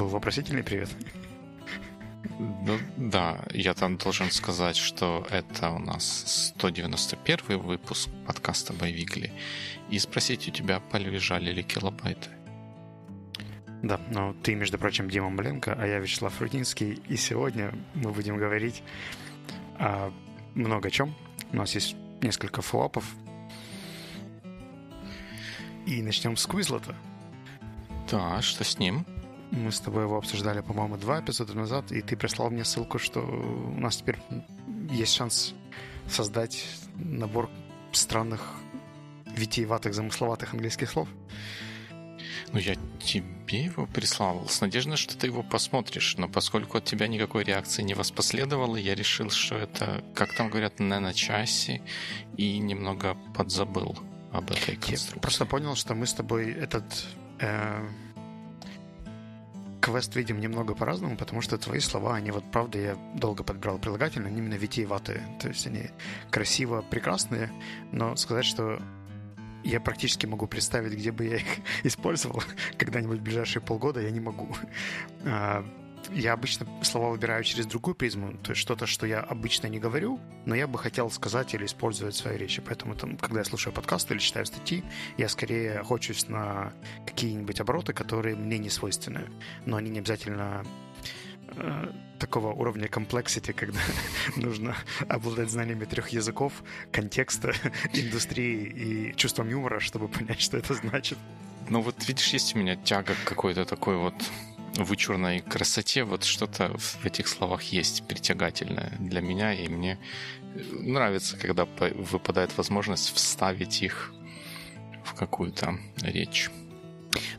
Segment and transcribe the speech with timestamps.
[0.00, 0.88] был вопросительный привет.
[2.38, 9.30] Ну, да, я там должен сказать, что это у нас 191 выпуск подкаста Байвигли.
[9.90, 12.30] И спросить у тебя, полежали ли килобайты.
[13.82, 17.02] Да, но ты, между прочим, Дима Маленко, а я Вячеслав Рудинский.
[17.08, 18.82] И сегодня мы будем говорить
[19.78, 20.10] о
[20.54, 21.14] много чем.
[21.52, 23.04] У нас есть несколько флопов.
[25.86, 26.94] И начнем с Квизлота.
[28.10, 29.04] Да, что с ним?
[29.50, 33.20] Мы с тобой его обсуждали, по-моему, два эпизода назад, и ты прислал мне ссылку, что
[33.20, 34.18] у нас теперь
[34.90, 35.54] есть шанс
[36.08, 36.64] создать
[36.94, 37.50] набор
[37.92, 38.54] странных,
[39.26, 41.08] витиеватых, замысловатых английских слов.
[42.52, 46.16] Ну, я тебе его прислал с надеждой, что ты его посмотришь.
[46.16, 50.80] Но поскольку от тебя никакой реакции не воспоследовало, я решил, что это, как там говорят,
[50.80, 51.82] не на часе,
[52.36, 53.96] и немного подзабыл
[54.32, 55.14] об этой конструкции.
[55.16, 56.84] Я просто понял, что мы с тобой этот
[57.40, 57.88] э,
[59.80, 64.28] квест видим немного по-разному, потому что твои слова, они вот, правда, я долго подбирал прилагательные,
[64.28, 65.22] они именно витиеватые.
[65.40, 65.90] То есть они
[66.30, 67.50] красиво прекрасные,
[67.92, 68.80] но сказать, что
[69.64, 71.46] я практически могу представить, где бы я их
[71.82, 72.42] использовал
[72.78, 74.48] когда-нибудь в ближайшие полгода, я не могу.
[76.12, 80.18] Я обычно слова выбираю через другую призму, то есть что-то, что я обычно не говорю,
[80.44, 82.60] но я бы хотел сказать или использовать в своей речи.
[82.60, 84.82] Поэтому, там, когда я слушаю подкасты или читаю статьи,
[85.18, 86.72] я скорее охочусь на
[87.06, 89.30] какие-нибудь обороты, которые мне не свойственны.
[89.66, 90.64] Но они не обязательно
[91.48, 93.80] э, такого уровня комплексити, когда
[94.36, 94.76] нужно
[95.08, 96.52] обладать знаниями трех языков,
[96.92, 97.52] контекста,
[97.92, 101.18] индустрии и чувством юмора, чтобы понять, что это значит.
[101.68, 104.14] Ну вот видишь, есть у меня тяга к какой-то такой вот
[104.76, 109.98] вычурной красоте, вот что-то в этих словах есть притягательное для меня, и мне
[110.72, 114.12] нравится, когда выпадает возможность вставить их
[115.04, 116.50] в какую-то речь.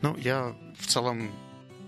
[0.02, 1.30] Ну, я в целом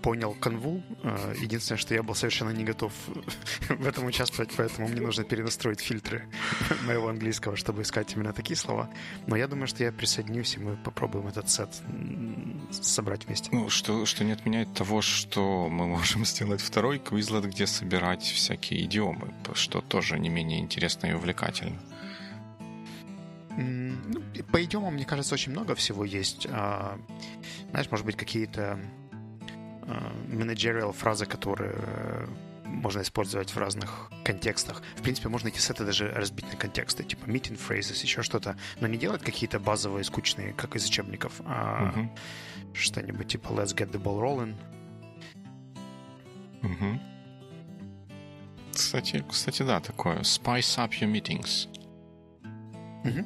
[0.05, 0.83] понял канву.
[1.01, 2.93] Э, единственное, что я был совершенно не готов
[3.69, 6.27] в этом участвовать, поэтому мне нужно перенастроить фильтры
[6.85, 8.87] моего английского, чтобы искать именно такие слова.
[9.25, 11.69] Но я думаю, что я присоединюсь, и мы попробуем этот сет
[12.69, 13.49] собрать вместе.
[13.51, 18.85] Ну, что, что не отменяет того, что мы можем сделать второй квизлет, где собирать всякие
[18.85, 21.79] идиомы, что тоже не менее интересно и увлекательно.
[23.57, 26.45] Ну, по идиомам, мне кажется, очень много всего есть.
[26.51, 26.99] А,
[27.71, 28.79] знаешь, может быть, какие-то
[29.85, 32.27] managerial фразы, которые э,
[32.65, 34.81] можно использовать в разных контекстах.
[34.95, 38.87] В принципе, можно эти сеты даже разбить на контексты, типа meeting phrases, еще что-то, но
[38.87, 42.09] не делать какие-то базовые, скучные, как из учебников, а uh-huh.
[42.73, 44.55] что-нибудь типа let's get the ball rolling.
[46.61, 46.99] Uh-huh.
[48.73, 50.19] Кстати, кстати, да, такое.
[50.19, 51.67] Spice up your meetings.
[53.03, 53.25] Uh-huh.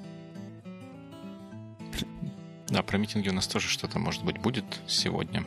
[2.68, 5.44] Да, про митинги у нас тоже что-то, может быть, будет сегодня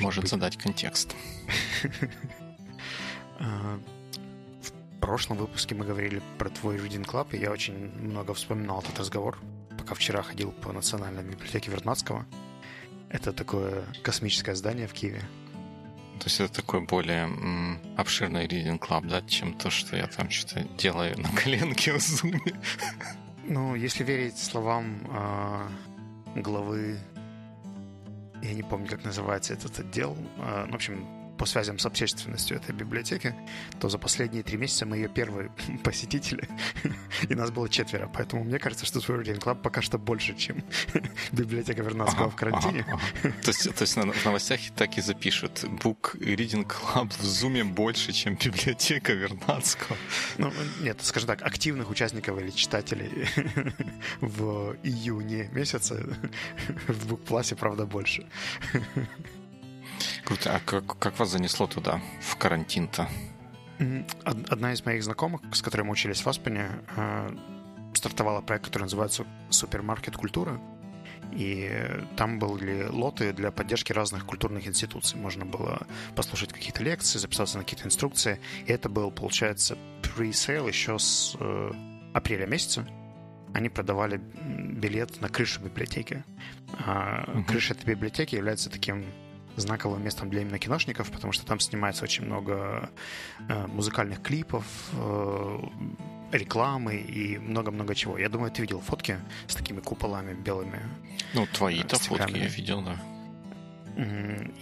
[0.00, 0.30] может, может быть.
[0.30, 1.14] задать контекст.
[3.40, 3.78] А,
[4.60, 8.98] в прошлом выпуске мы говорили про твой Reading Club, и я очень много вспоминал этот
[8.98, 9.38] разговор,
[9.78, 12.26] пока вчера ходил по Национальной библиотеке Вернадского.
[13.08, 15.22] Это такое космическое здание в Киеве.
[16.18, 17.30] То есть это такой более
[17.96, 22.40] обширный Reading Club, да, чем то, что я там что-то делаю на коленке в зуме.
[23.44, 25.68] Ну, если верить словам э,
[26.40, 26.98] главы
[28.42, 30.16] я не помню, как называется этот отдел.
[30.38, 31.06] А, ну, в общем,
[31.38, 33.34] по связям с общественностью этой библиотеки,
[33.80, 35.50] то за последние три месяца мы ее первые
[35.84, 36.48] посетители,
[37.28, 38.10] и нас было четверо.
[38.12, 40.64] Поэтому мне кажется, что твой Reading Club пока что больше, чем
[41.32, 42.84] библиотека Вернадского ага, в карантине.
[42.88, 43.34] Ага, ага.
[43.42, 45.64] То есть, то есть на, в новостях так и запишут.
[45.64, 49.96] Book Reading Club в Зуме больше, чем библиотека Вернадского.
[50.38, 53.28] Ну, нет, скажем так, активных участников или читателей
[54.20, 56.16] в июне месяце
[56.88, 58.26] в Book Plus, правда, больше.
[60.24, 60.56] Круто.
[60.56, 63.08] А как, как вас занесло туда, в карантин-то?
[64.24, 67.36] Одна из моих знакомых, с которой мы учились в Аспене, э,
[67.94, 70.60] стартовала проект, который называется «Супермаркет культура».
[71.32, 71.70] И
[72.16, 75.18] там были лоты для поддержки разных культурных институций.
[75.20, 75.86] Можно было
[76.16, 78.40] послушать какие-то лекции, записаться на какие-то инструкции.
[78.66, 81.72] И это был, получается, pre-sale еще с э,
[82.14, 82.86] апреля месяца.
[83.52, 86.24] Они продавали билет на крышу библиотеки.
[86.78, 89.04] А крыша этой библиотеки является таким
[89.60, 92.90] знаковым местом для именно киношников, потому что там снимается очень много
[93.48, 95.58] э, музыкальных клипов, э,
[96.32, 98.18] рекламы и много-много чего.
[98.18, 100.80] Я думаю, ты видел фотки с такими куполами белыми.
[101.34, 102.96] Ну, твои-то э, фотки я видел, да.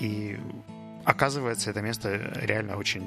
[0.01, 0.39] И
[1.05, 3.05] оказывается, это место реально очень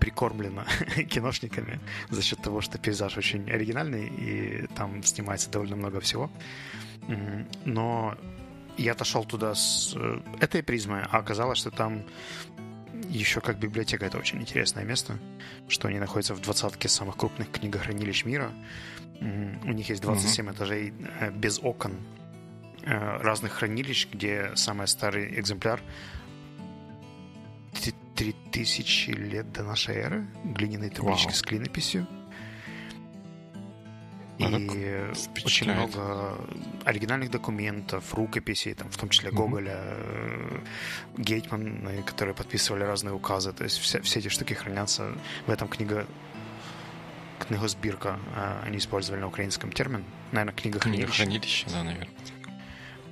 [0.00, 0.64] прикормлено
[1.08, 6.30] киношниками за счет того, что пейзаж очень оригинальный и там снимается довольно много всего.
[7.64, 8.16] Но
[8.76, 12.04] я отошел туда с э, этой призмой, а оказалось, что там
[13.08, 15.18] еще как библиотека это очень интересное место,
[15.68, 18.52] что они находятся в двадцатке самых крупных книгохранилищ мира.
[19.20, 20.52] У них есть 27 mm-hmm.
[20.52, 21.92] этажей э, без окон
[22.82, 25.80] э, разных хранилищ, где самый старый экземпляр
[28.14, 31.34] 3000 лет до нашей эры, глиняные таблички wow.
[31.34, 32.06] с клинописью.
[34.38, 35.12] И
[35.44, 36.36] очень много
[36.84, 40.68] оригинальных документов, рукописей, там, в том числе Гоголя, mm-hmm.
[41.18, 43.52] Гейтмана, которые подписывали разные указы.
[43.52, 45.12] То есть все, все эти штуки хранятся
[45.46, 46.06] в этом книга
[47.46, 48.18] книгосбирка.
[48.34, 50.04] А, они использовали на украинском термин.
[50.32, 52.08] Наверное, книга Книгохранилище, да, наверное.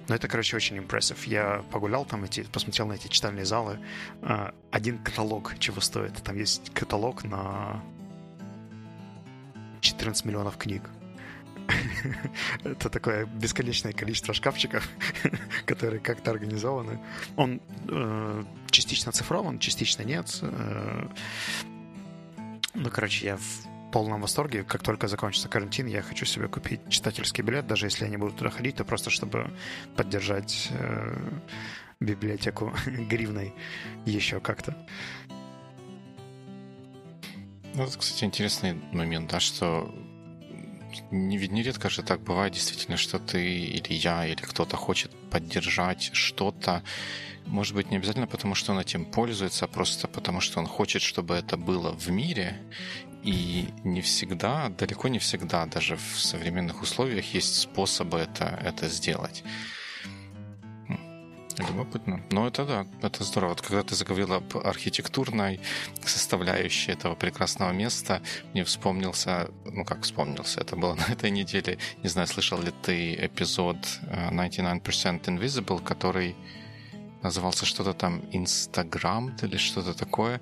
[0.09, 1.25] Но это, короче, очень импрессив.
[1.27, 3.79] Я погулял там, эти, посмотрел на эти читальные залы.
[4.23, 6.23] А, один каталог чего стоит.
[6.23, 7.81] Там есть каталог на
[9.81, 10.83] 14 миллионов книг.
[12.65, 14.89] Это такое бесконечное количество шкафчиков,
[15.67, 16.99] которые как-то организованы.
[17.37, 20.39] Он э, частично оцифрован, частично нет.
[20.43, 21.09] Э,
[22.75, 24.65] ну, короче, я в полном восторге.
[24.65, 28.33] Как только закончится карантин, я хочу себе купить читательский билет, даже если я не буду
[28.33, 29.51] туда ходить, то просто чтобы
[29.97, 31.19] поддержать э,
[32.01, 33.55] библиотеку гривной
[34.07, 34.77] еще как-то.
[37.75, 39.95] Ну, это, кстати, интересный момент, да, что
[41.11, 46.83] не, нередко же так бывает действительно, что ты или я, или кто-то хочет поддержать что-то,
[47.47, 51.03] может быть, не обязательно потому, что он этим пользуется, а просто потому, что он хочет,
[51.03, 52.61] чтобы это было в мире.
[53.23, 59.45] И не всегда, далеко не всегда, даже в современных условиях есть способы это, это сделать.
[61.59, 62.21] Любопытно.
[62.31, 63.51] Но это да, это здорово.
[63.51, 65.61] Вот когда ты заговорил об архитектурной
[66.05, 68.23] составляющей этого прекрасного места,
[68.53, 73.15] мне вспомнился, ну как вспомнился, это было на этой неделе, не знаю, слышал ли ты
[73.15, 73.77] эпизод
[74.07, 76.37] 99% э, Invisible, который
[77.23, 80.41] назывался что-то там Инстаграм или что-то такое.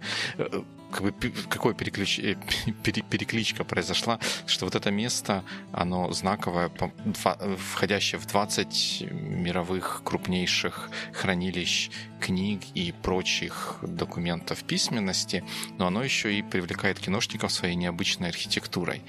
[0.91, 2.19] Какой переключ...
[2.19, 2.37] Э,
[2.83, 6.71] перекличка произошла, что вот это место, оно знаковое,
[7.73, 11.91] входящее в 20 мировых крупнейших хранилищ
[12.21, 15.43] книг и прочих документов письменности,
[15.79, 19.03] но оно еще и привлекает киношников своей необычной архитектурой.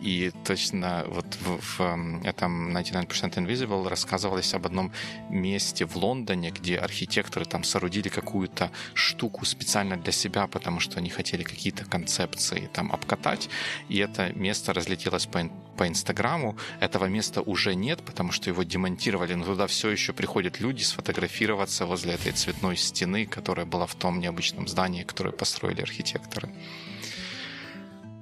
[0.00, 4.92] И точно вот в, в этом 99% Invisible рассказывалось об одном
[5.30, 11.10] месте в Лондоне, где архитекторы там соорудили какую-то штуку специально для себя, потому что они
[11.10, 13.48] хотели какие-то концепции там обкатать,
[13.88, 16.56] и это место разлетелось по, по Инстаграму.
[16.80, 21.86] Этого места уже нет, потому что его демонтировали, но туда все еще приходят люди сфотографироваться
[21.86, 26.50] возле этой цветной стены, которая была в том необычном здании, которое построили архитекторы.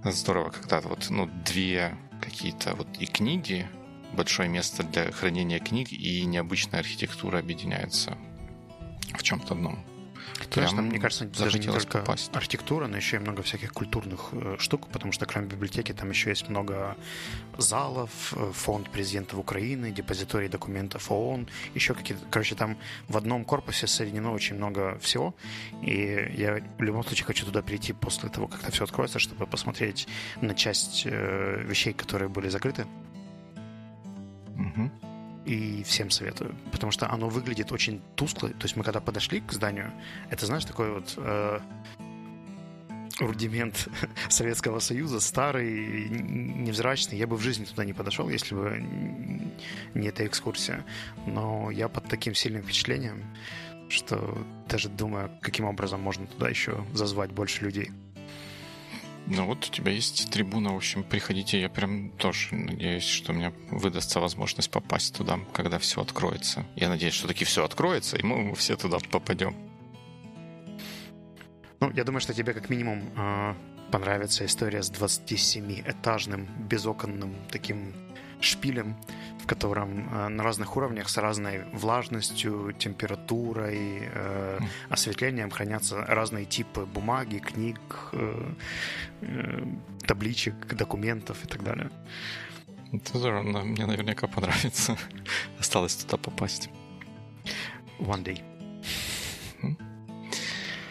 [0.05, 3.69] Здорово, когда вот ну, две какие-то вот и книги,
[4.13, 8.17] большое место для хранения книг и необычная архитектура объединяются
[9.17, 9.85] в чем-то одном.
[10.51, 12.35] Знаешь, там, мне кажется, даже не только попасть.
[12.35, 16.31] архитектура, но еще и много всяких культурных э, штук, потому что кроме библиотеки там еще
[16.31, 16.97] есть много
[17.59, 22.25] залов, э, фонд президентов Украины, депозиторий документов ООН, еще какие-то...
[22.31, 22.77] Короче, там
[23.09, 25.35] в одном корпусе соединено очень много всего,
[25.83, 29.47] и я в любом случае хочу туда прийти после того, как это все откроется, чтобы
[29.47, 30.09] посмотреть
[30.41, 32.87] на часть э, вещей, которые были закрыты.
[34.57, 35.12] Угу
[35.45, 38.49] и всем советую, потому что оно выглядит очень тускло.
[38.51, 39.91] То есть мы когда подошли к зданию,
[40.31, 41.61] это, знаешь, такой вот э,
[43.19, 43.89] рудимент
[44.29, 47.19] Советского Союза, старый, невзрачный.
[47.19, 48.85] Я бы в жизни туда не подошел, если бы
[49.95, 50.85] не эта экскурсия.
[51.27, 53.25] Но я под таким сильным впечатлением,
[53.89, 57.91] что даже думаю, каким образом можно туда еще зазвать больше людей.
[59.35, 61.59] Ну вот у тебя есть трибуна, в общем, приходите.
[61.59, 66.67] Я прям тоже надеюсь, что мне выдастся возможность попасть туда, когда все откроется.
[66.77, 69.57] Я надеюсь, что таки все откроется, и мы все туда попадем.
[71.81, 73.55] Ну, я думаю, что тебе как минимум э,
[73.91, 77.95] понравится история с 27-этажным безоконным таким
[78.43, 78.97] шпилем,
[79.43, 84.59] в котором э, на разных уровнях с разной влажностью, температурой, э,
[84.89, 87.81] осветлением хранятся разные типы бумаги, книг,
[88.13, 88.53] э,
[90.07, 91.91] табличек, документов и так далее.
[92.93, 94.97] Это здорово, мне наверняка понравится.
[95.59, 96.71] Осталось туда попасть.
[97.99, 98.41] One day.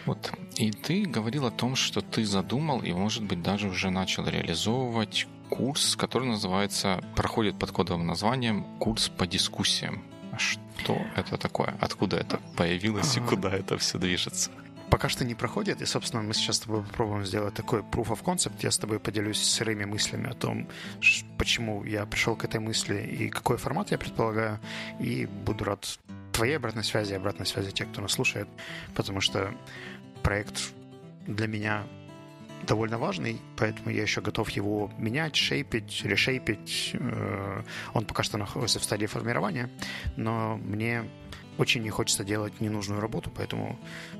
[0.04, 0.32] Вот.
[0.56, 5.26] И ты говорил о том, что ты задумал и, может быть, даже уже начал реализовывать
[5.52, 10.02] курс, который называется, проходит под кодовым названием «Курс по дискуссиям».
[10.32, 11.76] А что это такое?
[11.78, 14.50] Откуда это появилось и куда это все движется?
[14.88, 18.22] Пока что не проходит, и, собственно, мы сейчас с тобой попробуем сделать такой proof of
[18.22, 18.54] concept.
[18.62, 20.68] Я с тобой поделюсь сырыми мыслями о том,
[21.36, 24.58] почему я пришел к этой мысли и какой формат я предполагаю,
[25.00, 25.98] и буду рад
[26.32, 28.48] твоей обратной связи, обратной связи тех, кто нас слушает,
[28.94, 29.52] потому что
[30.22, 30.72] проект
[31.26, 31.84] для меня
[32.66, 36.90] довольно важный, поэтому я еще готов его менять, шейпить, решейпить.
[36.94, 39.68] Э, он пока что находится в стадии формирования,
[40.16, 41.04] но мне
[41.58, 43.78] очень не хочется делать ненужную работу, поэтому...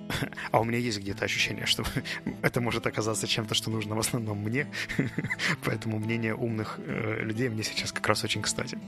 [0.50, 1.84] А у меня есть где-то ощущение, что
[2.42, 4.66] это может оказаться чем-то, что нужно в основном мне,
[5.64, 8.78] поэтому мнение умных э, людей мне сейчас как раз очень кстати.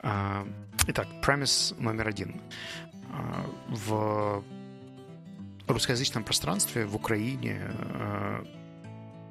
[0.00, 0.46] А,
[0.86, 2.40] итак, премис номер один.
[3.10, 4.44] А, в
[5.66, 8.44] русскоязычном пространстве, в Украине э,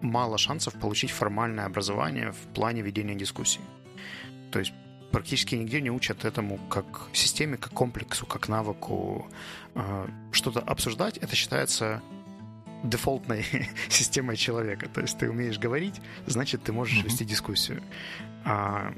[0.04, 3.62] мало шансов получить формальное образование в плане ведения дискуссий.
[4.52, 4.74] То есть
[5.12, 9.28] практически нигде не учат этому как системе, как комплексу, как навыку.
[9.76, 12.02] Э, что-то обсуждать, это считается
[12.84, 13.46] дефолтной
[13.90, 14.90] системой человека.
[14.90, 17.06] То есть ты умеешь говорить, значит, ты можешь mm-hmm.
[17.06, 17.82] вести дискуссию.
[18.46, 18.94] А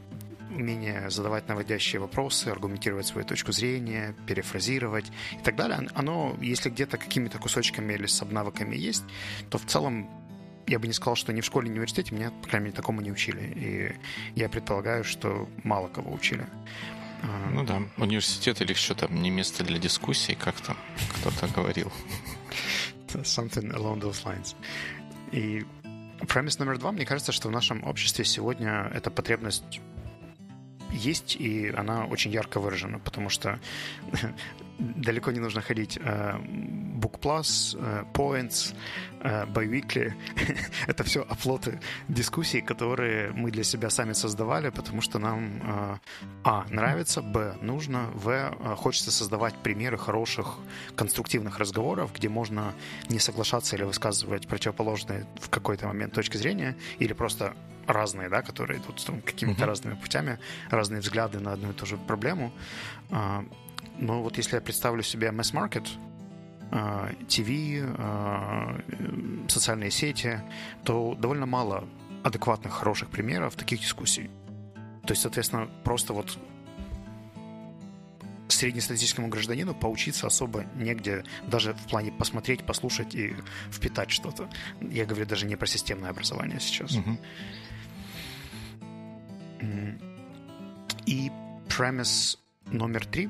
[0.49, 6.97] умение задавать наводящие вопросы, аргументировать свою точку зрения, перефразировать и так далее, оно, если где-то
[6.97, 9.03] какими-то кусочками или с обнавыками есть,
[9.49, 10.09] то в целом
[10.67, 12.75] я бы не сказал, что ни в школе, ни в университете меня, по крайней мере,
[12.75, 13.53] такому не учили.
[13.55, 16.47] И я предполагаю, что мало кого учили.
[17.23, 20.77] А, ну да, университет или что там, не место для дискуссий, как там
[21.13, 21.91] кто-то говорил.
[23.13, 24.55] Something along those lines.
[25.31, 25.65] И
[26.27, 29.79] премис номер два, мне кажется, что в нашем обществе сегодня эта потребность
[30.91, 33.59] есть, и она очень ярко выражена, потому что
[34.79, 35.97] далеко не нужно ходить.
[36.01, 36.37] Э,
[36.95, 38.73] Book Plus, э, Points,
[39.21, 40.13] э, Biweekly—
[40.87, 45.99] это все оплоты дискуссий, которые мы для себя сами создавали, потому что нам
[46.43, 46.65] а.
[46.69, 47.55] нравится, б.
[47.61, 48.75] нужно, в.
[48.77, 50.57] хочется создавать примеры хороших
[50.95, 52.73] конструктивных разговоров, где можно
[53.09, 57.53] не соглашаться или высказывать противоположные в какой-то момент точки зрения, или просто
[57.87, 59.65] разные, да, которые идут какими-то mm-hmm.
[59.65, 60.39] разными путями,
[60.69, 62.51] разные взгляды на одну и ту же проблему.
[63.97, 65.87] Но вот если я представлю себе mass-market,
[67.27, 67.49] ТВ,
[67.97, 68.81] а,
[69.47, 70.41] социальные сети,
[70.83, 71.87] то довольно мало
[72.23, 74.29] адекватных, хороших примеров таких дискуссий.
[75.05, 76.37] То есть, соответственно, просто вот
[78.47, 83.35] среднестатистическому гражданину поучиться особо негде, даже в плане посмотреть, послушать и
[83.71, 84.49] впитать что-то.
[84.81, 86.93] Я говорю даже не про системное образование сейчас.
[86.93, 87.17] Угу.
[91.05, 91.31] И
[91.69, 93.29] премис номер три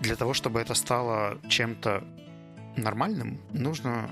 [0.00, 2.04] для того, чтобы это стало чем-то
[2.76, 4.10] нормальным, нужно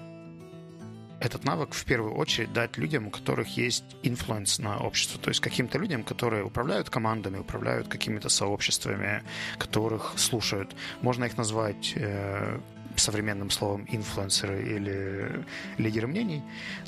[1.21, 5.41] этот навык в первую очередь дать людям, у которых есть influence на общество, то есть
[5.41, 9.23] каким-то людям, которые управляют командами, управляют какими-то сообществами,
[9.59, 10.75] которых слушают.
[11.01, 12.61] Можно их назвать э,
[12.97, 15.45] современным словом инфлюенсеры или
[15.79, 16.43] лидеры мнений,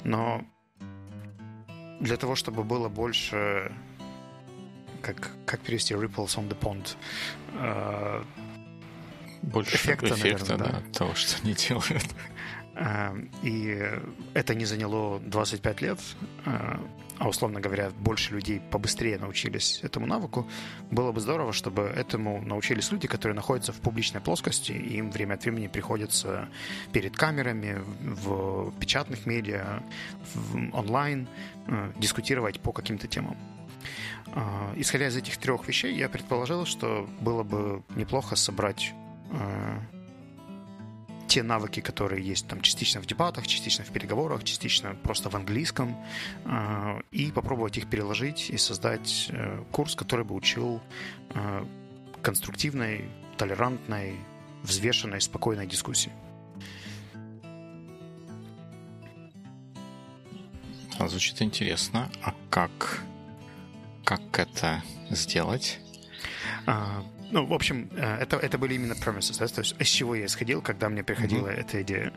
[0.05, 0.45] но
[2.01, 3.73] для того, чтобы было больше
[5.07, 6.97] как, как перевести ripples on the pond
[7.55, 8.25] э,
[9.43, 12.07] больше эффекта, эффекта наверное, да, того, что они делают.
[12.75, 13.89] Э, и
[14.35, 16.01] это не заняло 25 лет,
[16.45, 16.77] э,
[17.19, 20.49] а условно говоря, больше людей побыстрее научились этому навыку,
[20.91, 25.35] было бы здорово, чтобы этому научились люди, которые находятся в публичной плоскости, и им время
[25.35, 26.49] от времени приходится
[26.93, 29.83] перед камерами, в печатных медиа,
[30.35, 31.29] в онлайн
[31.97, 33.37] дискутировать по каким-то темам.
[34.77, 38.93] Исходя из этих трех вещей, я предположил, что было бы неплохо собрать
[41.37, 45.97] те навыки, которые есть там частично в дебатах, частично в переговорах, частично просто в английском,
[46.45, 50.81] э, и попробовать их переложить и создать э, курс, который бы учил
[51.35, 51.67] э,
[52.23, 54.17] конструктивной, толерантной,
[54.63, 56.13] взвешенной, спокойной дискуссии.
[60.99, 62.11] Звучит интересно.
[62.23, 63.03] А как,
[64.07, 65.81] как это сделать?
[66.65, 70.15] А, ну, в общем, э, это, это были именно promises, да, то есть из чего
[70.15, 71.61] я исходил, когда мне приходила mm-hmm.
[71.61, 72.13] эта идея.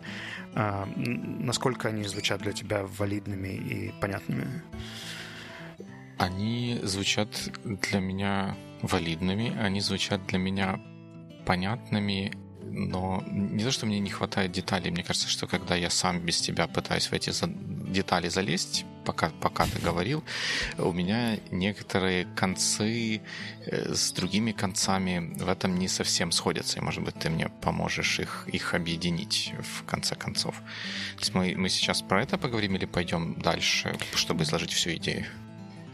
[0.54, 4.62] А, насколько они звучат для тебя валидными и понятными?
[6.20, 7.30] Они звучат
[7.64, 10.80] для меня валидными, они звучат для меня
[11.46, 12.32] понятными
[12.72, 16.40] но не то, что мне не хватает деталей, мне кажется, что когда я сам без
[16.40, 17.32] тебя пытаюсь в эти
[17.92, 20.24] детали залезть, пока, пока ты говорил,
[20.78, 23.22] у меня некоторые концы
[23.66, 28.20] э, с другими концами в этом не совсем сходятся, и, может быть, ты мне поможешь
[28.20, 30.56] их, их объединить в конце концов.
[31.16, 35.26] То есть мы, мы сейчас про это поговорим или пойдем дальше, чтобы изложить всю идею?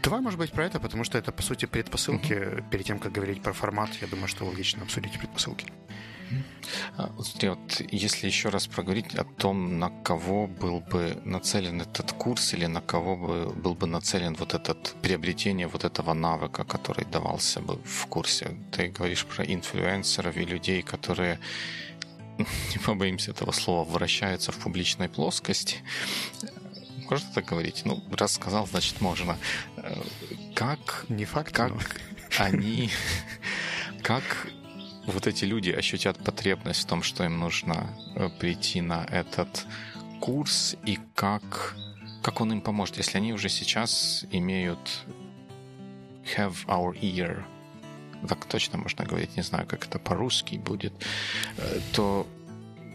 [0.02, 2.32] Давай, может быть, про это, потому что это, по сути, предпосылки.
[2.32, 2.70] Uh-huh.
[2.70, 5.72] Перед тем, как говорить про формат, я думаю, что логично обсудить предпосылки.
[6.96, 12.12] А, смотри, вот если еще раз проговорить о том, на кого был бы нацелен этот
[12.12, 17.04] курс или на кого бы был бы нацелен вот этот приобретение вот этого навыка, который
[17.04, 18.56] давался бы в курсе.
[18.72, 21.38] Ты говоришь про инфлюенсеров и людей, которые
[22.38, 25.76] не побоимся этого слова, вращаются в публичной плоскости.
[27.08, 27.82] Можно так говорить?
[27.84, 29.36] Ну, раз сказал, значит можно.
[29.76, 29.94] Э,
[30.54, 31.04] как...
[31.08, 31.78] Не факт, Как но...
[32.38, 32.90] они...
[34.02, 34.48] Как
[35.06, 39.66] вот эти люди ощутят потребность в том, что им нужно э, прийти на этот
[40.20, 41.76] курс, и как,
[42.22, 45.04] как он им поможет, если они уже сейчас имеют
[46.36, 47.44] have our ear,
[48.28, 50.92] так точно можно говорить, не знаю, как это по-русски будет,
[51.58, 52.26] э, то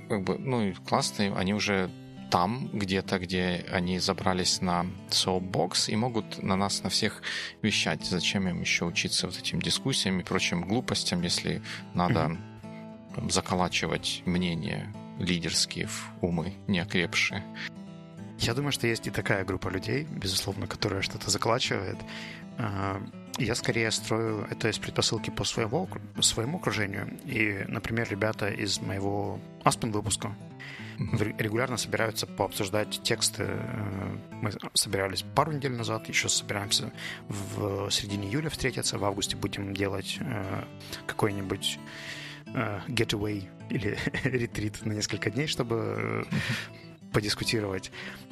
[0.09, 1.89] как бы, ну и классно, они уже
[2.31, 7.21] там, где-то, где они забрались на Soapbox и могут на нас на всех
[7.61, 8.05] вещать.
[8.05, 11.61] Зачем им еще учиться вот этим дискуссиям и прочим глупостям, если
[11.93, 12.37] надо
[13.13, 13.29] mm-hmm.
[13.29, 17.43] заколачивать мнения лидерские в умы неокрепшие?
[18.39, 21.97] Я думаю, что есть и такая группа людей, безусловно, которая что-то заколачивает.
[23.41, 27.17] Я скорее строю это из предпосылки по своему, своему окружению.
[27.25, 30.35] И, например, ребята из моего Aspen выпуска,
[30.99, 33.45] регулярно собираются пообсуждать тексты.
[33.47, 36.91] Э, мы собирались пару недель назад, еще собираемся
[37.29, 40.63] в середине июля встретиться, в августе будем делать э,
[41.07, 41.79] какой-нибудь
[42.53, 46.27] э, getaway или ретрит на несколько дней, чтобы
[47.11, 47.91] подискутировать.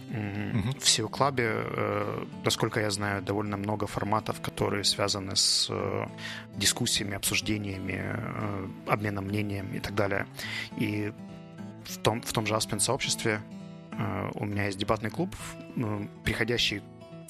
[0.09, 0.79] Mm-hmm.
[0.79, 5.71] В SEO Club, насколько я знаю, довольно много форматов, которые связаны с
[6.55, 8.03] дискуссиями, обсуждениями,
[8.87, 10.25] обменом мнением и так далее.
[10.77, 11.13] И
[11.89, 13.41] в том, в том же Aspen сообществе
[13.91, 15.35] э, у меня есть дебатный клуб,
[15.75, 16.81] э, приходящие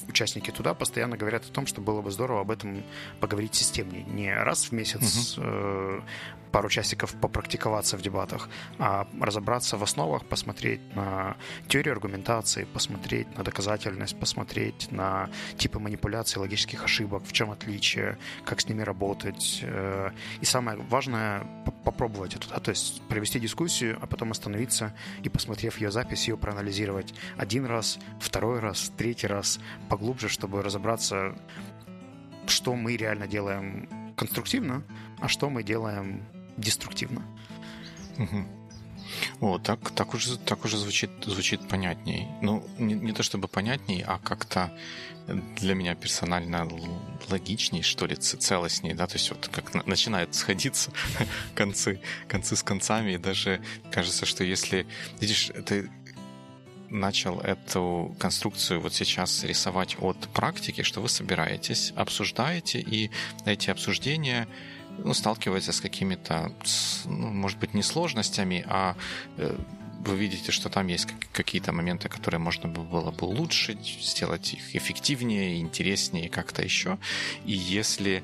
[0.07, 2.83] участники туда постоянно говорят о том, что было бы здорово об этом
[3.19, 4.03] поговорить системнее.
[4.03, 6.03] Не раз в месяц uh-huh
[6.51, 11.37] пару часиков попрактиковаться в дебатах, а разобраться в основах, посмотреть на
[11.67, 18.61] теорию аргументации, посмотреть на доказательность, посмотреть на типы манипуляций, логических ошибок, в чем отличие, как
[18.61, 19.59] с ними работать.
[19.63, 21.45] Э, и самое важное—
[21.83, 26.37] попробовать это, да, то есть провести дискуссию, а потом остановиться и, посмотрев ее запись, ее
[26.37, 31.35] проанализировать один раз, второй раз, третий раз поглубже, чтобы разобраться,
[32.47, 34.83] что мы реально делаем конструктивно,
[35.19, 36.23] а что мы делаем
[36.57, 37.21] деструктивно.
[38.17, 38.58] Угу.
[39.41, 42.27] О, так, так уже, так уже звучит, звучит понятней.
[42.41, 44.71] Ну, не, не то чтобы понятней, а как-то
[45.57, 46.67] для меня персонально
[47.29, 50.91] логичней, что ли, целостней, да, то есть вот как на, начинает сходиться
[51.55, 54.87] концы, концы с концами, и даже кажется, что если,
[55.19, 55.89] видишь, ты
[56.89, 63.11] начал эту конструкцию вот сейчас рисовать от практики, что вы собираетесь, обсуждаете, и
[63.45, 64.47] эти обсуждения
[65.03, 66.51] ну, сталкивается с какими-то,
[67.05, 68.95] ну, может быть, не сложностями, а
[69.37, 69.55] э,
[69.99, 75.59] вы видите, что там есть какие-то моменты, которые можно было бы улучшить, сделать их эффективнее,
[75.59, 76.97] интереснее, как-то еще.
[77.45, 78.23] И если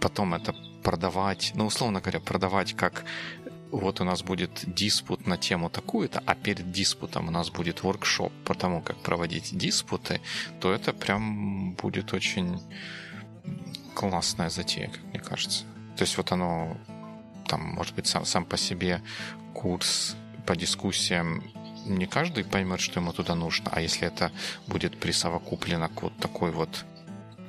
[0.00, 3.04] потом это продавать, ну, условно говоря, продавать как
[3.70, 8.32] вот у нас будет диспут на тему такую-то, а перед диспутом у нас будет воркшоп
[8.44, 10.20] по тому, как проводить диспуты,
[10.60, 12.60] то это прям будет очень
[13.94, 15.64] классная затея, как мне кажется.
[15.96, 16.76] То есть вот оно,
[17.46, 19.02] там, может быть, сам, сам по себе
[19.52, 21.42] курс по дискуссиям
[21.86, 24.32] не каждый поймет, что ему туда нужно, а если это
[24.66, 26.84] будет присовокуплено к вот такой вот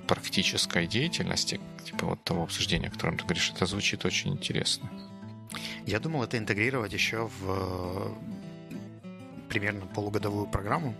[0.08, 4.89] практической деятельности, типа вот того обсуждения, о котором ты говоришь, это звучит очень интересно.
[5.86, 8.13] Я думал это интегрировать еще в
[9.55, 10.93] примерно полугодовую программу,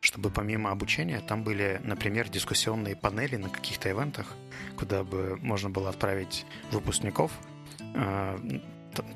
[0.00, 4.34] чтобы помимо обучения там были, например, дискуссионные панели на каких-то ивентах,
[4.76, 7.32] куда бы можно было отправить выпускников,
[7.94, 8.38] а,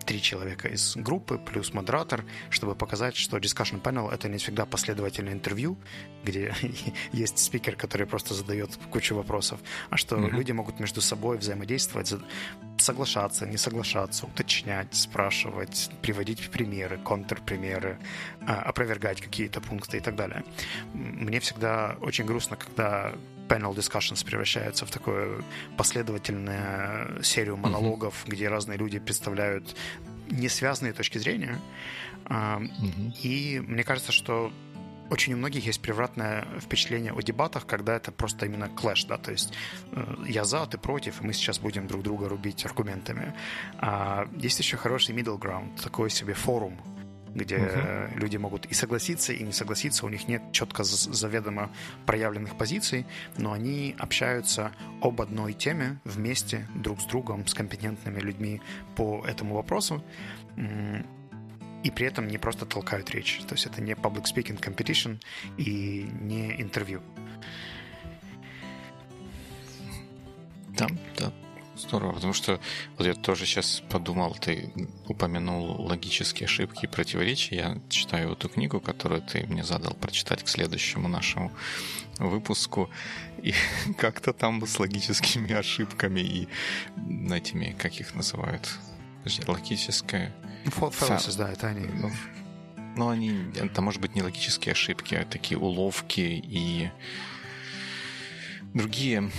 [0.04, 5.32] три человека из группы плюс модератор, чтобы показать, что discussion panel— это не всегда последовательное
[5.32, 5.76] интервью,
[6.24, 6.54] где
[7.12, 9.60] есть спикер, который просто задает кучу вопросов,
[9.90, 10.30] а что mm-hmm.
[10.30, 12.14] люди могут между собой взаимодействовать,
[12.78, 17.98] соглашаться, не соглашаться, уточнять, спрашивать, приводить примеры, контрпримеры,
[18.46, 20.44] а, опровергать какие-то пункты и так далее.
[20.94, 23.12] Мне всегда очень грустно, когда
[23.48, 25.44] panel discussions превращается в такую
[25.76, 28.30] последовательную серию монологов, mm-hmm.
[28.30, 29.76] где разные люди представляют
[30.28, 31.58] несвязанные точки зрения.
[32.24, 33.20] Mm-hmm.
[33.22, 34.52] И мне кажется, что
[35.10, 39.30] очень у многих есть превратное впечатление о дебатах, когда это просто именно клэш, да, то
[39.30, 39.52] есть
[39.92, 43.34] э, я за, ты против, и мы сейчас будем друг друга рубить аргументами.
[43.78, 46.76] А есть еще хороший middle ground, такой себе форум,
[47.36, 48.18] где uh-huh.
[48.18, 51.70] люди могут и согласиться, и не согласиться, у них нет четко заведомо
[52.06, 54.72] проявленных позиций, но они общаются
[55.02, 58.60] об одной теме вместе друг с другом, с компетентными людьми
[58.96, 60.02] по этому вопросу
[61.84, 63.40] и при этом не просто толкают речь.
[63.46, 65.20] То есть это не public speaking competition
[65.56, 67.02] и не интервью.
[70.76, 71.32] Да, да,
[71.78, 72.60] здорово, потому что
[72.96, 74.72] вот я тоже сейчас подумал, ты
[75.06, 77.56] упомянул логические ошибки и противоречия.
[77.56, 81.52] Я читаю эту книгу, которую ты мне задал прочитать к следующему нашему
[82.18, 82.90] выпуску.
[83.42, 83.54] И
[83.98, 86.48] как-то там с логическими ошибками и
[87.30, 88.78] этими, как их называют,
[89.46, 90.34] логическое
[90.66, 91.86] Fallacies, да, это они.
[91.86, 92.10] Ну,
[92.96, 96.90] ну, они, это может быть не логические ошибки, а такие уловки и
[98.76, 99.30] другие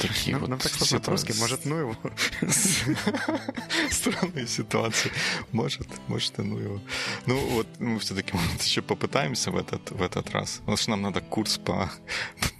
[0.00, 1.38] такие вот нам так ситуации.
[1.38, 1.96] может, ну его.
[3.90, 5.10] Странные ситуации.
[5.52, 6.80] Может, может, и ну его.
[7.26, 10.58] Ну, вот мы все-таки еще попытаемся в этот, в этот раз.
[10.58, 11.90] Потому что нам надо курс по,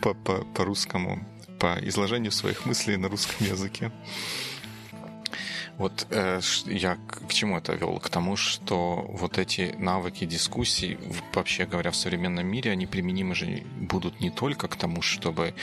[0.00, 1.26] по, по, по русскому,
[1.58, 3.92] по изложению своих мыслей на русском языке.
[5.78, 7.98] Вот э, я к чему это вел?
[8.00, 10.98] К тому, что вот эти навыки дискуссий,
[11.34, 15.54] вообще говоря, в современном мире, они применимы же будут не только к тому, чтобы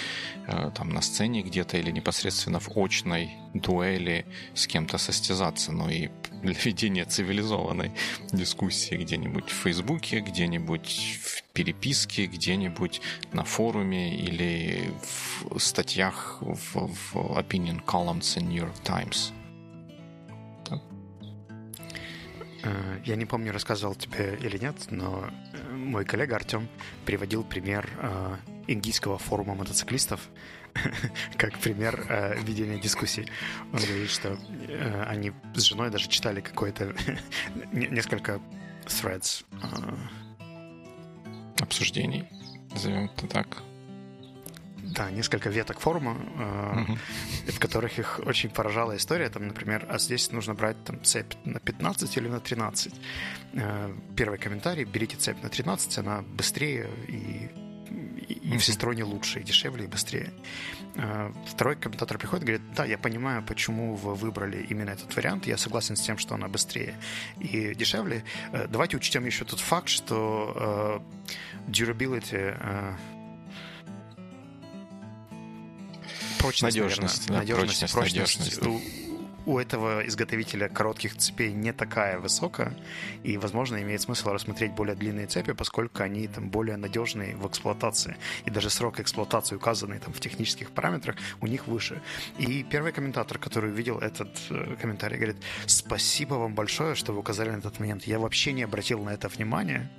[0.48, 6.10] э, там на сцене где-то или непосредственно в очной дуэли с кем-то состязаться, но и
[6.44, 7.92] для ведения цивилизованной
[8.32, 14.92] дискуссии где-нибудь в Фейсбуке, где-нибудь в переписке, где-нибудь на форуме или
[15.50, 19.34] в статьях в, в opinion columns in New York Times.
[23.06, 26.70] Я не помню, рассказывал тебе или нет, но э, мой коллега Артем
[27.06, 28.36] приводил пример э,
[28.68, 30.30] индийского форума мотоциклистов
[31.38, 33.28] как пример ведения дискуссий.
[33.74, 34.38] Он говорит, что
[35.08, 36.96] они с женой даже читали какое-то
[37.72, 38.42] несколько
[38.86, 39.46] threads.
[41.60, 42.28] Обсуждений,
[42.72, 43.64] назовем это так
[44.84, 46.98] да, несколько веток форума, угу.
[47.48, 49.30] в которых их очень поражала история.
[49.30, 52.94] Там, например, а здесь нужно брать там, цепь на 15 или на 13.
[53.54, 57.50] Э, первый комментарий, берите цепь на 13, она быстрее и
[58.28, 60.32] и, всесторонне лучше, и дешевле, и быстрее.
[60.96, 65.48] Э, второй комментатор приходит и говорит, да, я понимаю, почему вы выбрали именно этот вариант,
[65.48, 66.96] я согласен с тем, что она быстрее
[67.40, 68.24] и дешевле.
[68.70, 71.04] Давайте учтем еще тот факт, что
[71.68, 72.56] durability
[76.44, 77.48] прочность, надежность, наверное.
[77.48, 78.62] Да, надежность, прочность, прочность.
[78.62, 79.03] надежность
[79.46, 82.74] у этого изготовителя коротких цепей не такая высокая,
[83.24, 88.16] и, возможно, имеет смысл рассмотреть более длинные цепи, поскольку они там более надежные в эксплуатации,
[88.46, 92.02] и даже срок эксплуатации, указанный там в технических параметрах, у них выше.
[92.38, 97.50] И первый комментатор, который увидел этот э, комментарий, говорит, спасибо вам большое, что вы указали
[97.50, 98.04] на этот момент.
[98.04, 99.90] Я вообще не обратил на это внимания,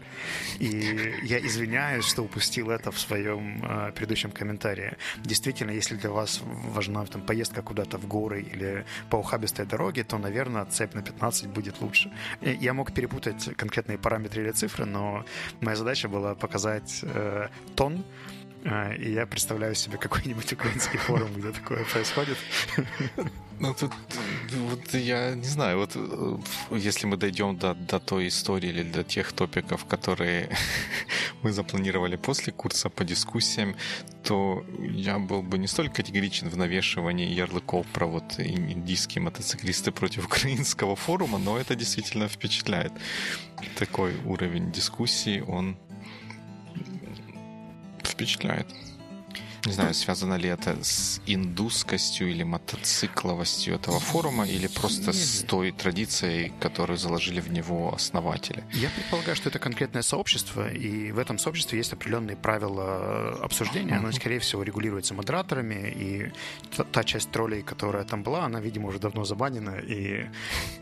[0.58, 4.96] и я извиняюсь, что упустил это в своем э, предыдущем комментарии.
[5.24, 10.18] Действительно, если для вас важна там поездка куда-то в горы или по ухабистой дороге, то,
[10.18, 12.10] наверное, цепь на 15 будет лучше.
[12.40, 15.24] Я мог перепутать конкретные параметры или цифры, но
[15.60, 21.50] моя задача была показать э, тон, э, и я представляю себе какой-нибудь украинский форум, где
[21.50, 22.38] такое происходит.
[23.60, 23.92] Ну, тут,
[24.52, 26.38] вот я не знаю, вот э,
[26.72, 30.50] если мы дойдем до, до той истории или до тех топиков, которые
[31.42, 33.76] мы запланировали после курса по дискуссиям,
[34.24, 40.26] то я был бы не столь категоричен в навешивании ярлыков про вот индийские мотоциклисты против
[40.26, 42.92] украинского форума, но это действительно впечатляет.
[43.78, 45.76] Такой уровень дискуссии, он
[48.14, 48.66] впечатляет.
[49.66, 55.72] Не знаю, связано ли это с индусскостью или мотоцикловостью этого форума, или просто с той
[55.72, 58.62] традицией, которую заложили в него основатели.
[58.72, 63.96] Я предполагаю, что это конкретное сообщество, и в этом сообществе есть определенные правила обсуждения.
[63.96, 66.32] Оно, скорее всего, регулируется модераторами, и
[66.92, 70.26] та часть троллей, которая там была, она, видимо, уже давно забанена, и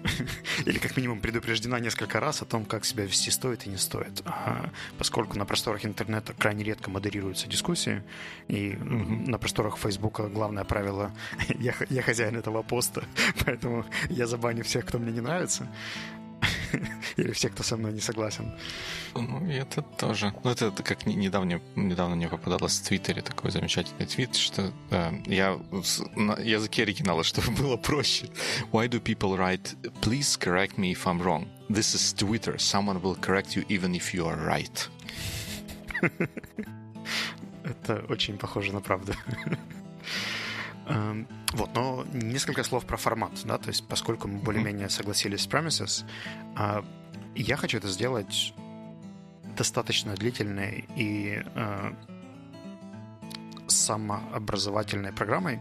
[0.67, 4.23] или как минимум предупреждена несколько раз о том, как себя вести стоит и не стоит.
[4.25, 8.03] А поскольку на просторах интернета крайне редко модерируются дискуссии,
[8.49, 9.31] и mm-hmm.
[9.31, 11.13] на просторах Фейсбука главное правило
[11.61, 13.03] я, я хозяин этого поста,
[13.45, 15.69] поэтому я забаню всех, кто мне не нравится.
[17.17, 18.53] Или все, кто со мной не согласен.
[19.15, 20.33] Ну, это тоже.
[20.45, 25.13] Ну, это, это как недавно, недавно мне попадалось в Твиттере такой замечательный твит, что э,
[25.27, 25.59] я
[26.17, 28.27] на языке оригинала, чтобы было проще.
[28.73, 31.47] Why do people write «Please correct me if I'm wrong»?
[31.69, 32.59] This is Twitter.
[32.59, 34.89] Someone will correct you even if you are right.
[37.65, 39.13] Это очень похоже на правду.
[40.87, 45.49] Эм, вот, но несколько слов про формат, да, то есть поскольку мы более-менее согласились с
[45.49, 46.05] Premises,
[46.57, 46.85] а,
[47.37, 48.53] я хочу это сделать
[49.57, 51.93] достаточно длительной и э,
[53.69, 55.61] самообразовательной программой,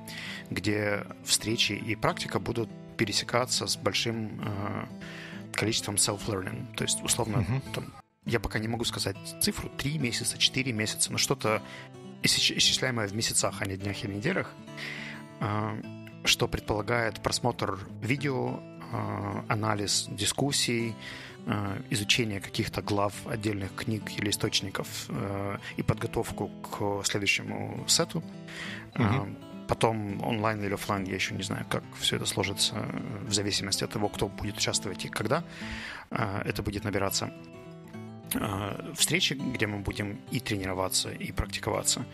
[0.50, 4.86] где встречи и практика будут пересекаться с большим э,
[5.54, 6.76] количеством self-learning.
[6.76, 7.74] То есть, условно, uh-huh.
[7.74, 7.94] там,
[8.26, 11.62] я пока не могу сказать цифру, 3 месяца, 4 месяца, но что-то
[12.24, 14.54] исчисляемое в месяцах, а не днях и неделях,
[15.40, 15.82] э,
[16.24, 18.60] что предполагает просмотр видео,
[18.92, 20.96] э, анализ дискуссий,
[21.48, 25.10] Э, изучение каких-то глав отдельных книг или источников
[25.76, 28.24] и подготовку к следующему сету.
[28.96, 29.36] Угу.
[29.68, 32.76] Потом онлайн или офлайн, я еще не знаю, как все это сложится
[33.22, 35.44] в зависимости от того, кто будет участвовать и когда
[36.10, 37.32] это будет набираться.
[38.96, 42.06] Встречи, где мы будем и тренироваться, и практиковаться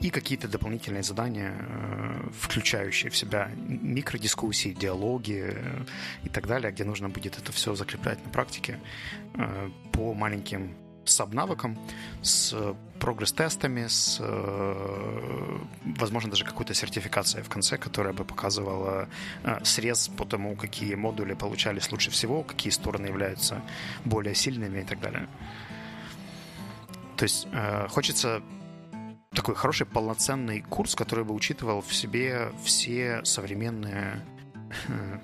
[0.00, 5.84] и какие-то дополнительные задания, э, включающие в себя микродискуссии, диалоги э,
[6.24, 8.78] и так далее, где нужно будет это все закреплять на практике
[9.34, 10.76] э, по маленьким
[11.10, 11.78] саб-навыкам,
[12.22, 12.54] с
[13.00, 14.20] прогресс-тестами, с,
[15.98, 19.08] возможно, даже какой-то сертификацией в конце, которая бы показывала
[19.62, 23.62] срез по тому, какие модули получались лучше всего, какие стороны являются
[24.04, 25.28] более сильными и так далее.
[27.16, 27.46] То есть
[27.90, 28.42] хочется
[29.34, 34.24] такой хороший полноценный курс, который бы учитывал в себе все современные
[34.88, 35.18] э,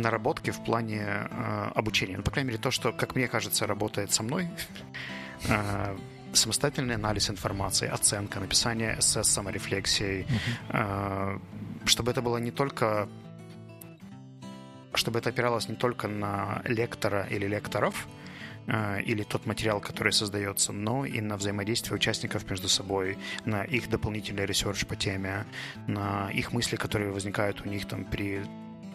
[0.00, 2.16] наработки в плане э, обучения.
[2.16, 4.48] Ну, по крайней мере, то, что, как мне кажется, работает со мной.
[5.48, 5.96] Э,
[6.32, 10.26] самостоятельный анализ информации, оценка, написание эссе с саморефлексией.
[10.26, 11.38] Uh-huh.
[11.38, 11.38] Э,
[11.86, 13.08] чтобы это было не только
[14.94, 18.08] чтобы это опиралось не только на лектора или лекторов,
[18.68, 23.88] Э, или тот материал, который создается, но и на взаимодействие участников между собой, на их
[23.88, 25.46] дополнительный research по теме,
[25.86, 28.42] на их мысли, которые возникают у них там при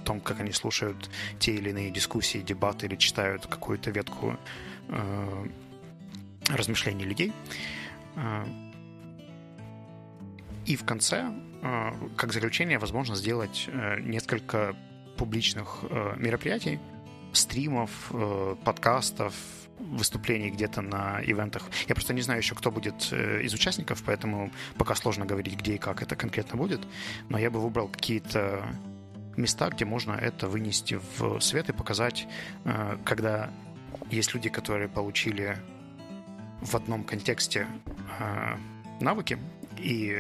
[0.03, 4.37] том, как они слушают те или иные дискуссии, дебаты или читают какую-то ветку
[4.89, 5.47] э,
[6.49, 7.33] размышлений людей.
[8.15, 8.45] Э,
[10.65, 14.75] и в конце, э, как заключение, возможно сделать э, несколько
[15.17, 15.83] публичных
[16.17, 16.79] мероприятий,
[17.33, 18.11] стримов,
[18.65, 19.35] подкастов,
[19.77, 21.69] выступлений где-то на ивентах.
[21.87, 25.77] Я просто не знаю еще, кто будет из участников, поэтому пока сложно говорить, где и
[25.77, 26.81] как это конкретно будет.
[27.29, 28.65] Но я бы выбрал какие-то
[29.37, 32.27] места, где можно это вынести в свет и показать,
[32.65, 33.49] э, когда
[34.09, 35.57] есть люди, которые получили
[36.61, 37.67] в одном контексте
[38.19, 38.57] э,
[39.01, 39.37] навыки
[39.77, 40.17] и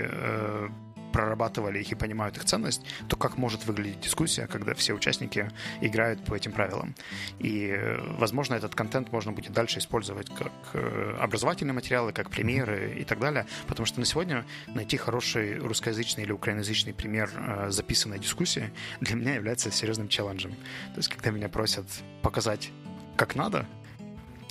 [1.13, 5.49] прорабатывали их и понимают их ценность, то как может выглядеть дискуссия, когда все участники
[5.79, 6.95] играют по этим правилам.
[7.39, 12.95] И, э, возможно, этот контент можно будет дальше использовать как э, образовательные материалы, как примеры
[12.99, 18.19] и так далее, потому что на сегодня найти хороший русскоязычный или украиноязычный пример э, записанной
[18.19, 20.51] дискуссии для меня является серьезным челленджем.
[20.93, 21.85] То есть, когда меня просят
[22.21, 22.71] показать,
[23.15, 23.67] как надо,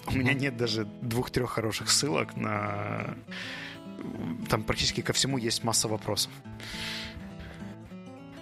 [0.06, 3.16] у меня нет даже двух-трех хороших ссылок на
[4.48, 6.30] там практически ко всему есть масса вопросов.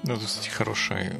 [0.02, 1.12] Ну, это, кстати, хороший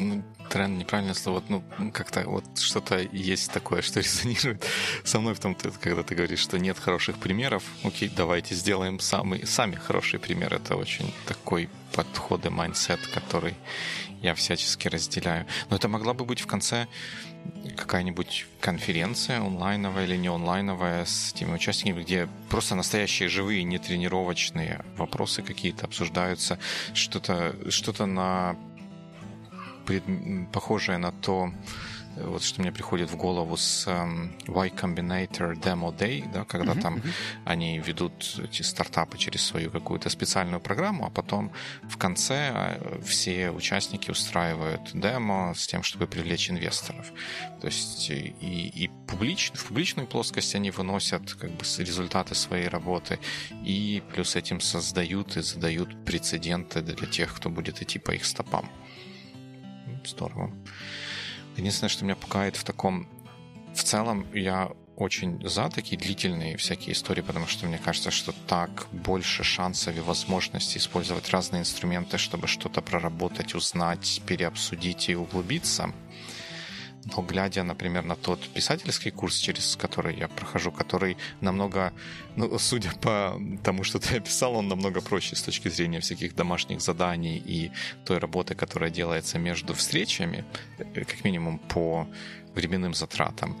[0.00, 4.64] ну, тренд, неправильное слово, ну, как-то вот что-то есть такое, что резонирует
[5.04, 9.46] со мной в том, когда ты говоришь, что нет хороших примеров, окей, давайте сделаем самый,
[9.46, 10.54] сами хороший пример.
[10.54, 13.54] Это очень такой подход и mindset, который
[14.22, 15.46] я всячески разделяю.
[15.70, 16.86] Но это могла бы быть в конце
[17.76, 24.84] какая-нибудь конференция онлайновая или не онлайновая с теми участниками, где просто настоящие живые, не тренировочные
[24.96, 26.58] вопросы какие-то обсуждаются,
[26.92, 28.56] что-то что на
[30.52, 31.52] похожее на то,
[32.16, 36.82] вот что мне приходит в голову с um, Y Combinator Demo Day, да, когда uh-huh,
[36.82, 37.12] там uh-huh.
[37.44, 43.50] они ведут эти стартапы через свою какую-то специальную программу, а потом в конце а, все
[43.50, 47.12] участники устраивают демо с тем, чтобы привлечь инвесторов.
[47.60, 53.18] То есть и, и публич, в публичную плоскость они выносят как бы результаты своей работы
[53.64, 58.68] и плюс этим создают и задают прецеденты для тех, кто будет идти по их стопам.
[60.04, 60.52] Здорово.
[61.56, 63.08] Единственное, что меня пугает в таком...
[63.74, 68.86] В целом, я очень за такие длительные всякие истории, потому что мне кажется, что так
[68.92, 75.92] больше шансов и возможностей использовать разные инструменты, чтобы что-то проработать, узнать, переобсудить и углубиться.
[77.04, 81.92] Но глядя, например, на тот писательский курс, через который я прохожу, который намного,
[82.36, 86.80] ну, судя по тому, что ты описал, он намного проще с точки зрения всяких домашних
[86.80, 87.70] заданий и
[88.04, 90.44] той работы, которая делается между встречами,
[90.78, 92.06] э, как минимум по
[92.54, 93.56] временным затратам.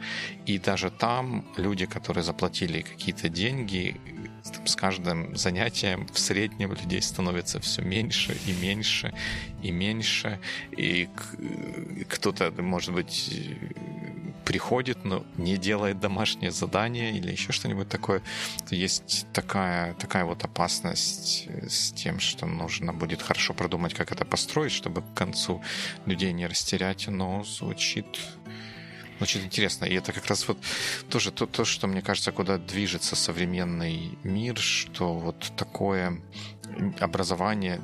[0.46, 4.00] И даже там люди, которые заплатили какие-то деньги,
[4.64, 9.12] с каждым занятием в среднем людей становится все меньше и меньше
[9.62, 10.38] и меньше.
[10.72, 11.08] И
[12.08, 13.30] кто-то, может быть,
[14.44, 18.20] приходит, но не делает домашнее задание или еще что-нибудь такое,
[18.68, 24.24] то есть такая, такая вот опасность с тем, что нужно будет хорошо продумать, как это
[24.24, 25.62] построить, чтобы к концу
[26.04, 28.06] людей не растерять, но звучит
[29.20, 29.84] очень интересно.
[29.84, 30.58] И это как раз вот
[31.08, 36.20] тоже то, то, что, мне кажется, куда движется современный мир, что вот такое
[37.00, 37.80] образование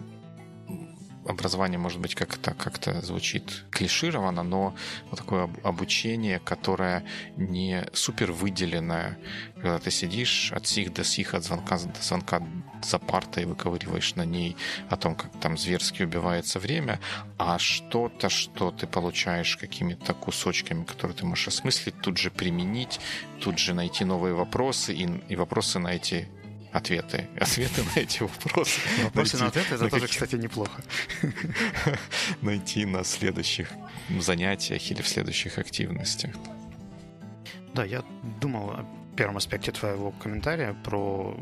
[1.28, 4.74] образование, может быть, как-то как звучит клишированно, но
[5.10, 7.04] вот такое обучение, которое
[7.36, 9.18] не супер выделенное,
[9.54, 12.42] когда ты сидишь от сих до сих, от звонка до звонка
[12.82, 14.56] за партой, выковыриваешь на ней
[14.88, 17.00] о том, как там зверски убивается время,
[17.38, 23.00] а что-то, что ты получаешь какими-то кусочками, которые ты можешь осмыслить, тут же применить,
[23.40, 26.28] тут же найти новые вопросы и, и вопросы на эти
[26.72, 27.29] ответы.
[27.40, 28.81] Ответы на эти вопросы.
[29.05, 30.83] Вопросы на ответы— это тоже, кстати, неплохо.
[32.42, 33.68] Найти на следующих
[34.18, 36.35] занятиях или в следующих активностях.
[37.74, 38.02] Да, я
[38.40, 41.37] думал о первом аспекте твоего комментария про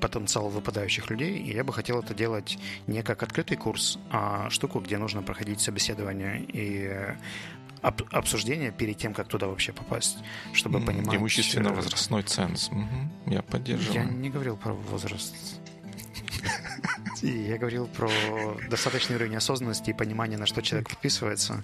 [0.00, 4.80] потенциал выпадающих людей, и я бы хотел это делать не как открытый курс, а штуку,
[4.80, 7.16] где нужно проходить собеседование и
[7.82, 10.18] об, обсуждение перед тем, как туда вообще попасть,
[10.52, 11.16] чтобы mm, понимать...
[11.16, 12.68] Имущественно-возрастной ценз.
[12.68, 14.00] Угу, я поддерживаю.
[14.00, 15.34] Я не говорил про возраст.
[17.22, 18.10] Я говорил про
[18.70, 21.62] достаточный уровень осознанности и понимания, на что человек подписывается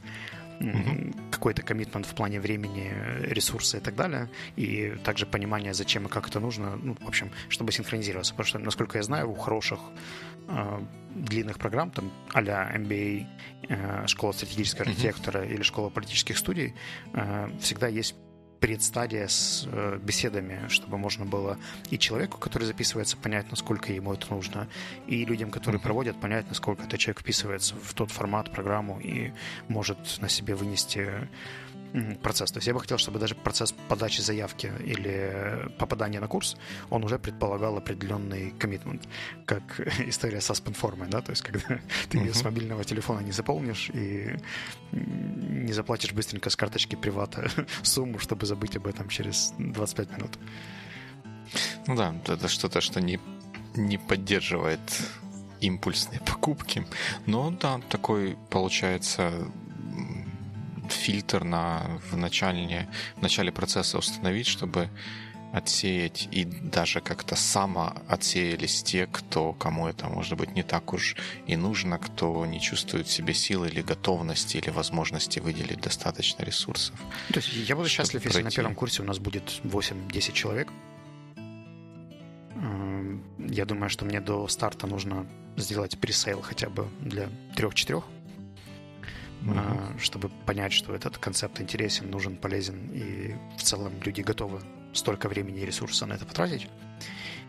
[0.60, 1.30] mm-hmm.
[1.30, 6.28] какой-то коммитмент в плане времени, ресурса и так далее, и также понимание, зачем и как
[6.28, 9.80] это нужно, ну, в общем, чтобы синхронизироваться, потому что, насколько я знаю, у хороших
[10.48, 10.80] э,
[11.14, 13.26] длинных программ, там, а-ля MBA,
[13.68, 15.54] э, школа стратегического архитектора mm-hmm.
[15.54, 16.74] или школа политических студий,
[17.14, 18.14] э, всегда есть
[18.60, 21.58] предстадия с э, беседами, чтобы можно было
[21.90, 24.68] и человеку, который записывается, понять, насколько ему это нужно,
[25.06, 29.32] и людям, которые проводят, понять, насколько этот человек вписывается в тот формат, программу и
[29.68, 31.28] может на себе вынести
[32.22, 32.52] процесс.
[32.52, 36.56] То есть я бы хотел, чтобы даже процесс подачи заявки или попадания на курс,
[36.90, 39.08] он уже предполагал определенный коммитмент,
[39.46, 42.34] как история со спанформой, да, то есть когда ты uh-huh.
[42.34, 44.36] с мобильного телефона не заполнишь и
[44.92, 47.50] не заплатишь быстренько с карточки привата
[47.82, 50.38] сумму, чтобы забыть об этом через 25 минут.
[51.86, 53.20] Ну да, это что-то, что не,
[53.74, 54.80] не поддерживает
[55.60, 56.86] импульсные покупки.
[57.26, 59.48] Но да, такой получается
[60.92, 64.88] фильтр на, в, начале, в начале процесса установить, чтобы
[65.52, 71.16] отсеять и даже как-то само отсеялись те, кто, кому это может быть не так уж
[71.46, 76.94] и нужно, кто не чувствует в себе силы или готовности или возможности выделить достаточно ресурсов.
[77.32, 78.38] То есть я буду счастлив, пройти.
[78.38, 80.68] если на первом курсе у нас будет 8-10 человек.
[83.38, 88.04] Я думаю, что мне до старта нужно сделать пресейл хотя бы для трех-четырех
[89.42, 89.98] mm-hmm.
[89.98, 94.60] чтобы понять, что этот концепт интересен, нужен, полезен, и в целом люди готовы
[94.92, 96.68] столько времени и ресурсов на это потратить.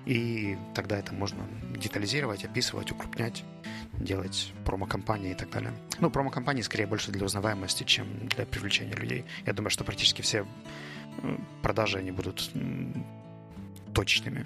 [0.05, 1.43] И тогда это можно
[1.75, 3.43] детализировать, описывать, укрупнять,
[3.93, 5.73] делать промо-компании и так далее.
[5.99, 9.25] Ну, промо-компании скорее больше для узнаваемости, чем для привлечения людей.
[9.45, 10.47] Я думаю, что практически все
[11.21, 12.51] э, продажи, они будут
[13.93, 14.45] точными.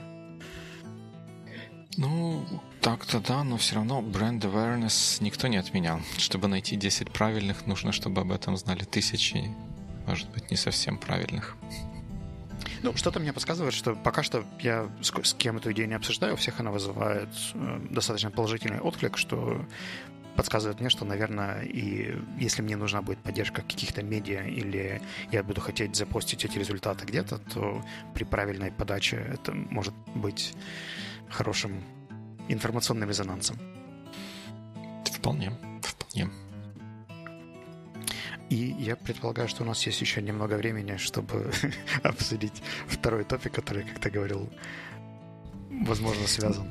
[1.97, 2.43] Ну,
[2.81, 6.01] так-то да, но все равно бренд awareness никто не отменял.
[6.17, 9.49] Чтобы найти 10 правильных, нужно, чтобы об этом знали тысячи,
[10.07, 11.55] может быть, не совсем правильных.
[12.83, 16.33] Ну, что-то мне подсказывает, что пока что я с, с кем эту идею не обсуждаю,
[16.33, 19.63] у всех она вызывает э, достаточно положительный отклик, что
[20.35, 25.61] подсказывает мне, что, наверное, и если мне нужна будет поддержка каких-то медиа или я буду
[25.61, 27.83] хотеть запостить эти результаты где-то, то
[28.15, 30.53] при правильной подаче это может быть
[31.29, 31.83] хорошим
[32.49, 33.57] информационным резонансом.
[35.05, 35.51] Вполне,
[35.81, 36.29] вполне.
[38.49, 41.51] И я предполагаю, что у нас есть еще немного времени, чтобы
[42.03, 44.49] обсудить второй топик, который, как ты говорил,
[45.69, 46.69] возможно, связан.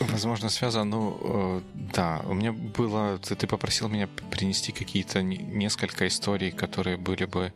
[0.00, 0.90] Возможно, связан.
[0.90, 1.60] Ну, э,
[1.94, 3.18] да, у меня было...
[3.18, 7.52] Ты попросил меня принести какие-то несколько историй, которые были бы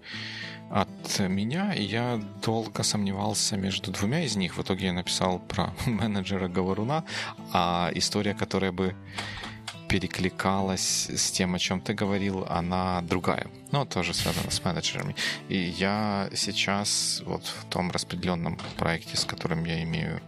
[0.72, 4.56] от меня, и я долго сомневался между двумя из них.
[4.56, 7.04] В итоге я написал про менеджера Говоруна,
[7.52, 8.94] а история, которая бы
[9.88, 13.46] перекликалась с тем, о чем ты говорил, она другая.
[13.72, 15.14] Но тоже связана с менеджерами.
[15.48, 20.22] И я сейчас вот в том распределенном проекте, с которым я имею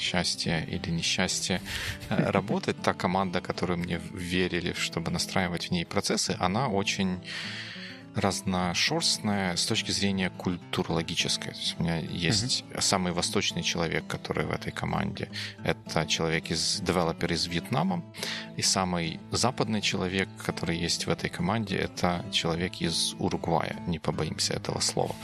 [0.00, 1.60] счастье или несчастье
[2.08, 7.20] э, работать, та команда, которую мне верили, чтобы настраивать в ней процессы, она очень
[8.14, 11.52] разношерстная с точки зрения культурологической.
[11.52, 12.80] То есть у меня есть mm-hmm.
[12.80, 15.28] самый восточный человек, который в этой команде.
[15.64, 18.02] Это человек из девелопер из Вьетнама.
[18.56, 23.76] И самый западный человек, который есть в этой команде, это человек из Уругвая.
[23.86, 25.14] Не побоимся этого слова.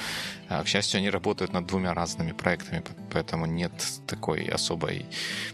[0.49, 3.73] А, к счастью, они работают над двумя разными проектами, поэтому нет
[4.07, 5.07] такой особой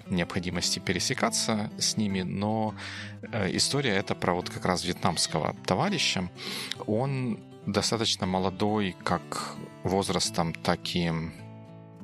[0.06, 2.22] необходимости пересекаться с ними.
[2.22, 2.74] Но
[3.32, 6.28] э, история это про вот как раз вьетнамского товарища.
[6.86, 11.10] Он достаточно молодой как возрастом, так и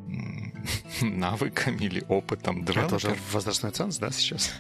[1.03, 2.87] навыками или опытом девелопер.
[2.87, 4.53] Это уже возрастной ценз, да, сейчас?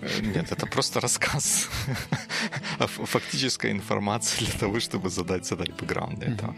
[0.00, 1.68] Э, нет, это просто рассказ.
[2.86, 6.54] Фактическая информация для того, чтобы задать, задать бэкграунд для этого.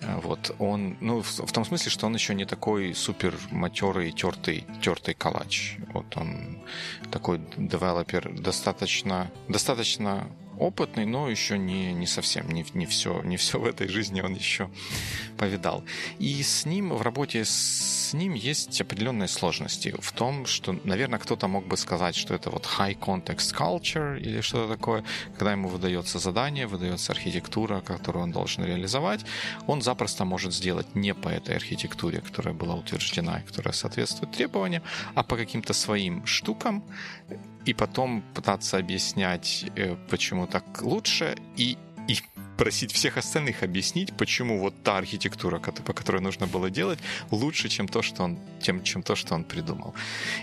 [0.00, 4.12] Э, вот он, ну, в, в том смысле, что он еще не такой супер матерый,
[4.12, 5.76] тертый, тертый калач.
[5.92, 6.58] Вот он
[7.10, 10.28] такой девелопер достаточно, достаточно
[10.58, 14.34] опытный, но еще не, не совсем, не, не, все, не все в этой жизни он
[14.34, 14.70] еще
[15.36, 15.84] повидал.
[16.18, 21.48] И с ним, в работе с ним есть определенные сложности в том, что, наверное, кто-то
[21.48, 25.04] мог бы сказать, что это вот high context culture или что-то такое,
[25.36, 29.24] когда ему выдается задание, выдается архитектура, которую он должен реализовать,
[29.66, 34.82] он запросто может сделать не по этой архитектуре, которая была утверждена и которая соответствует требованиям,
[35.14, 36.82] а по каким-то своим штукам,
[37.66, 41.76] и потом пытаться объяснять, э, почему так лучше, и,
[42.08, 42.16] и
[42.58, 46.98] просить всех остальных объяснить, почему вот та архитектура, по которой нужно было делать,
[47.30, 49.94] лучше, чем то, что он, тем, чем то, что он придумал.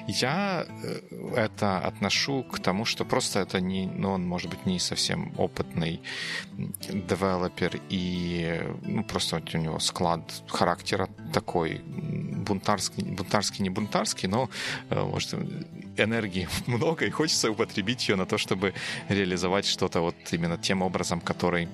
[0.07, 1.01] Я э,
[1.36, 6.01] это отношу к тому, что просто это не, ну, он может быть не совсем опытный
[7.09, 11.82] девелопер и ну, просто у него склад характера такой
[12.45, 14.49] бунтарский, бунтарский не бунтарский, но
[14.89, 15.36] э, может
[15.97, 18.73] энергии много, и хочется употребить ее на то, чтобы
[19.09, 21.67] реализовать что-то вот именно тем образом, который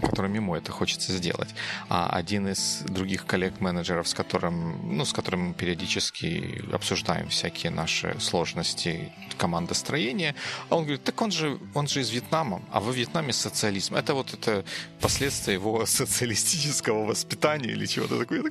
[0.00, 1.48] которым ему это хочется сделать.
[1.88, 8.16] А один из других коллег-менеджеров, с которым, ну, с которым мы периодически обсуждаем всякие наши
[8.20, 10.34] сложности командостроения,
[10.70, 13.94] он говорит, так он же, он же из Вьетнама, а во Вьетнаме социализм.
[13.94, 14.64] Это вот это
[15.00, 18.42] последствия его социалистического воспитания или чего-то такое.
[18.42, 18.50] Я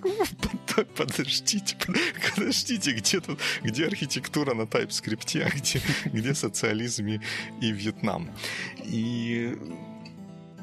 [0.68, 1.76] такой, подождите,
[2.36, 7.20] подождите, где тут, где архитектура на TypeScript, а где, где социализм и,
[7.62, 8.30] и Вьетнам?
[8.84, 9.58] И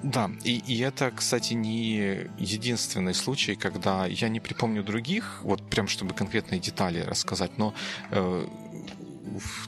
[0.02, 5.88] да, и, и это, кстати, не единственный случай, когда я не припомню других, вот прям
[5.88, 7.74] чтобы конкретные детали рассказать, но
[8.10, 8.46] э,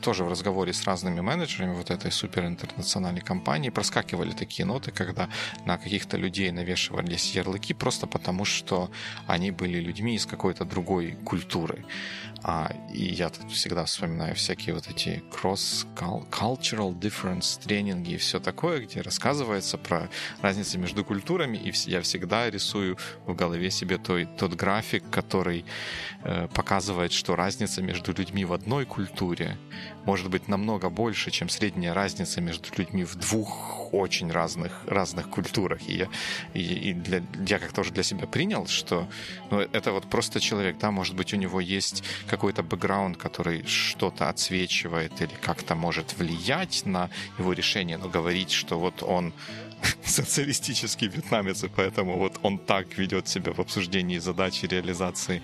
[0.00, 5.28] тоже в разговоре с разными менеджерами вот этой суперинтернациональной компании проскакивали такие ноты, когда
[5.64, 8.90] на каких-то людей навешивались ярлыки просто потому, что
[9.26, 11.84] они были людьми из какой-то другой культуры.
[12.42, 18.80] А, и я тут всегда вспоминаю всякие вот эти cross-cultural difference тренинги и все такое,
[18.80, 20.08] где рассказывается про
[20.40, 25.64] разницы между культурами, и я всегда рисую в голове себе той, тот график, который
[26.24, 29.58] э, показывает, что разница между людьми в одной культуре
[30.06, 35.80] может быть намного больше, чем средняя разница между людьми в двух очень разных, разных культурах.
[35.88, 36.08] И я,
[36.54, 39.08] и, и для, я как тоже для себя принял, что
[39.50, 44.28] ну, это вот просто человек, да, может быть, у него есть какой-то бэкграунд, который что-то
[44.28, 49.32] отсвечивает или как-то может влиять на его решение, но говорить, что вот он
[50.04, 55.42] социалистический вьетнамец, и поэтому вот он так ведет себя в обсуждении задачи реализации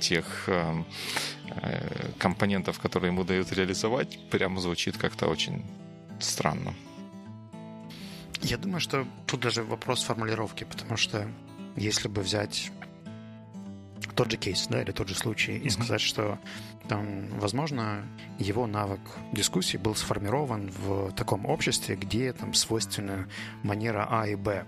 [0.00, 0.86] тех эм,
[1.50, 5.64] э, компонентов, которые ему дают реализовать, прямо звучит как-то очень
[6.20, 6.74] странно.
[8.42, 11.28] Я думаю, что тут даже вопрос формулировки, потому что
[11.76, 12.70] если бы взять
[14.14, 15.66] тот же кейс, да, или тот же случай, mm-hmm.
[15.66, 16.38] и сказать, что
[16.88, 18.04] там, возможно,
[18.38, 19.00] его навык
[19.32, 23.28] дискуссии был сформирован в таком обществе, где там свойственна
[23.62, 24.64] манера А и Б.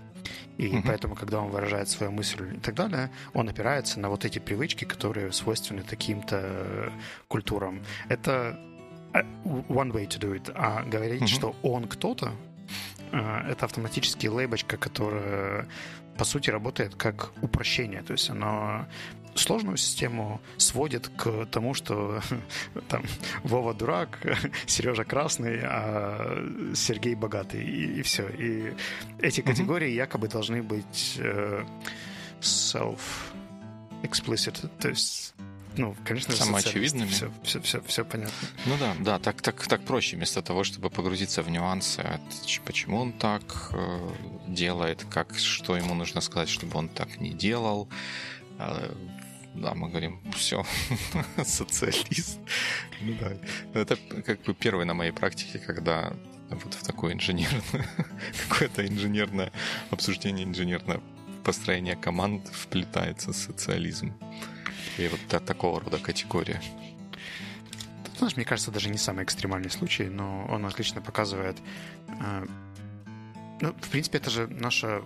[0.57, 0.83] И mm-hmm.
[0.85, 4.85] поэтому, когда он выражает свою мысль и так далее, он опирается на вот эти привычки,
[4.85, 6.93] которые свойственны таким-то
[7.27, 7.83] культурам.
[8.07, 8.57] Это
[9.13, 10.51] э, one way to do it.
[10.55, 11.27] А говорить, mm-hmm.
[11.27, 12.31] что он кто-то,
[13.11, 15.67] это автоматически лейбочка, которая
[16.17, 18.01] по сути работает как упрощение.
[18.01, 18.85] То есть оно
[19.35, 22.21] сложную систему сводит к тому, что
[22.87, 23.03] там
[23.43, 24.19] Вова дурак,
[24.65, 28.29] Сережа красный, а Сергей богатый, и, и все.
[28.29, 28.73] И
[29.19, 29.95] эти категории mm-hmm.
[29.95, 31.63] якобы должны быть э,
[32.41, 35.33] self-explicit, то есть
[35.77, 37.09] ну, конечно, самоочевидными.
[37.09, 38.47] Все, все, все, все понятно.
[38.65, 42.21] Ну да, да, так, так, так проще, вместо того, чтобы погрузиться в нюансы, от,
[42.65, 44.09] почему он так э,
[44.47, 47.87] делает, как, что ему нужно сказать, чтобы он так не делал.
[48.59, 48.93] Э,
[49.53, 50.65] да, мы говорим, все,
[51.43, 52.39] социалист.
[53.01, 53.31] Ну, да.
[53.73, 56.13] Это как бы первый на моей практике, когда
[56.49, 57.61] вот в такое инженерное,
[58.49, 59.51] какое-то инженерное
[59.89, 61.01] обсуждение, инженерное
[61.43, 64.13] построение команд вплетается социализм.
[64.97, 66.61] И вот та, такого рода категория.
[68.03, 71.57] Ты знаешь, мне кажется, даже не самый экстремальный случай, но он отлично показывает...
[72.07, 72.45] Э,
[73.61, 75.03] ну, в принципе, это же наша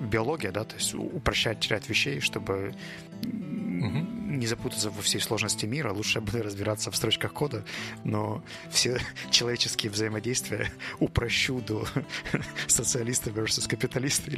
[0.00, 2.74] биология, да, то есть упрощать ряд вещей, чтобы
[3.22, 3.98] угу.
[4.28, 5.92] не запутаться во всей сложности мира.
[5.92, 7.64] Лучше бы разбираться в строчках кода,
[8.04, 8.98] но все
[9.30, 11.86] человеческие взаимодействия упрощу до
[12.66, 14.32] социалиста versus капиталиста.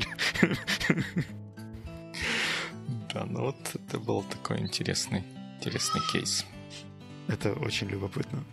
[3.16, 5.24] Да, ну вот это был такой интересный,
[5.56, 6.44] интересный кейс.
[7.28, 8.44] Это очень любопытно.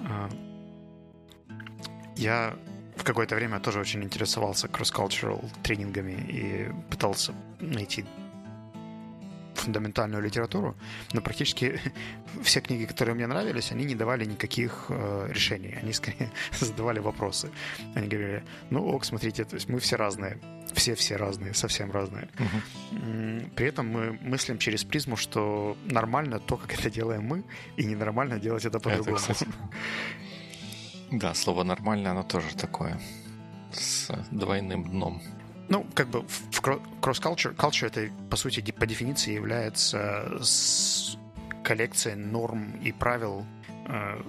[0.00, 0.30] А,
[2.16, 2.56] я
[2.96, 8.06] в какое-то время тоже очень интересовался cross-cultural тренингами и пытался найти
[9.56, 10.76] фундаментальную литературу,
[11.12, 11.80] но практически
[12.42, 15.74] все книги, которые мне нравились, они не давали никаких э, решений.
[15.82, 16.30] Они скорее
[16.60, 17.50] задавали вопросы.
[17.94, 20.38] Они говорили, ну ок, смотрите, то есть мы все разные,
[20.72, 22.28] все-все разные, совсем разные.
[22.38, 23.50] Угу.
[23.56, 27.44] При этом мы мыслим через призму, что нормально то, как это делаем мы,
[27.76, 29.18] и ненормально делать это по-другому.
[31.10, 33.00] Да, слово «нормально» оно тоже такое,
[33.72, 35.22] с двойным дном.
[35.68, 36.24] Ну, как бы
[37.00, 40.38] cross-culture, culture это, по сути, по дефиниции является
[41.62, 43.44] коллекцией норм и правил
[43.88, 44.22] э,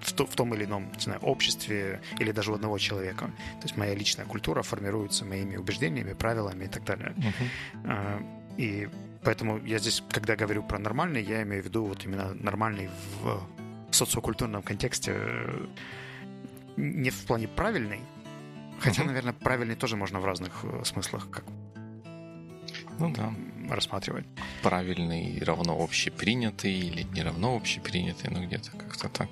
[0.00, 3.26] в, то, в том или ином не знаю, обществе или даже у одного человека.
[3.60, 7.14] То есть моя личная культура формируется моими убеждениями, правилами и так далее.
[7.16, 8.26] Uh-huh.
[8.56, 8.88] И
[9.24, 12.88] поэтому я здесь, когда говорю про нормальный, я имею в виду вот именно нормальный
[13.22, 13.42] в
[13.90, 15.16] социокультурном контексте,
[16.76, 18.00] не в плане правильный,
[18.80, 19.08] Хотя, угу.
[19.08, 21.44] наверное, правильный тоже можно в разных э, смыслах как
[22.98, 23.32] ну да.
[23.68, 24.26] рассматривать.
[24.62, 29.28] Правильный равно общепринятый или не равно общепринятый, ну где-то как-то так.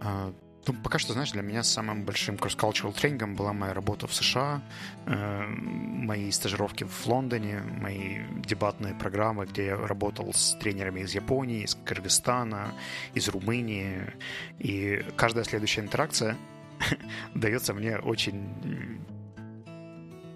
[0.00, 0.32] А,
[0.66, 4.62] ну, пока что, знаешь, для меня самым большим cross-cultural тренингом была моя работа в США,
[5.06, 11.64] э, мои стажировки в Лондоне, мои дебатные программы, где я работал с тренерами из Японии,
[11.64, 12.72] из Кыргызстана,
[13.12, 14.14] из Румынии.
[14.58, 16.36] И каждая следующая интеракция—
[17.34, 19.00] дается мне очень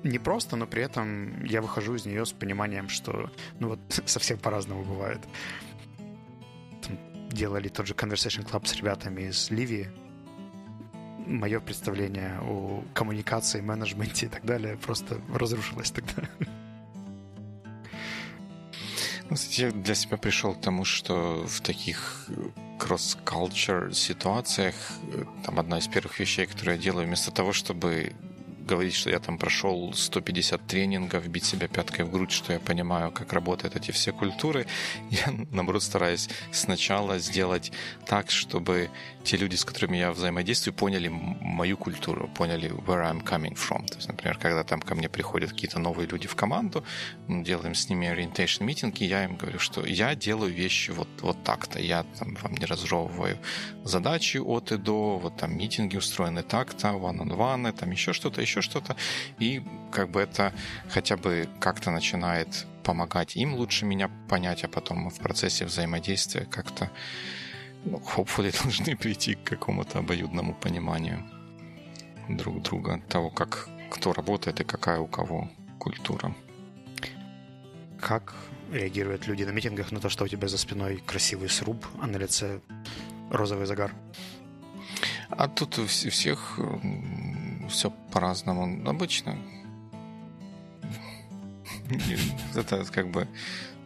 [0.02, 4.84] непросто, но при этом я выхожу из нее с пониманием, что ну вот совсем по-разному
[4.84, 5.20] бывает.
[6.82, 6.98] Там
[7.30, 9.90] делали тот же Conversation Club с ребятами из Ливии.
[11.26, 16.22] Мое представление о коммуникации, менеджменте и так далее просто разрушилось тогда.
[19.30, 22.30] Ну, я для себя пришел к тому, что в таких
[22.78, 24.74] кросс-culture ситуациях
[25.12, 28.12] э, там одна из первых вещей, которые я делаю, вместо того, чтобы
[28.68, 33.10] говорить, что я там прошел 150 тренингов, бить себя пяткой в грудь, что я понимаю,
[33.10, 34.66] как работают эти все культуры.
[35.10, 37.72] Я, наоборот, стараюсь сначала сделать
[38.06, 38.90] так, чтобы
[39.24, 43.86] те люди, с которыми я взаимодействую, поняли мою культуру, поняли where I'm coming from.
[43.86, 46.82] То есть, например, когда там ко мне приходят какие-то новые люди в команду,
[47.28, 51.44] делаем с ними orientation митинг, и я им говорю, что я делаю вещи вот, вот
[51.44, 51.78] так-то.
[51.78, 53.38] Я там вам не разжевываю
[53.84, 58.62] задачи от и до, вот там митинги устроены так-то, one-on-one, там еще что-то, еще еще
[58.62, 58.96] что-то.
[59.38, 60.52] И как бы это
[60.88, 66.90] хотя бы как-то начинает помогать им лучше меня понять, а потом в процессе взаимодействия как-то
[67.84, 71.24] ну, hopefully должны прийти к какому-то обоюдному пониманию
[72.28, 75.48] друг друга, того, как кто работает и какая у кого
[75.78, 76.34] культура.
[78.00, 78.34] Как
[78.70, 82.18] реагируют люди на митингах на то, что у тебя за спиной красивый сруб, а на
[82.18, 82.60] лице
[83.30, 83.94] розовый загар?
[85.30, 86.58] А тут у всех
[87.68, 88.88] все по-разному.
[88.88, 89.36] Обычно
[92.54, 93.26] это как бы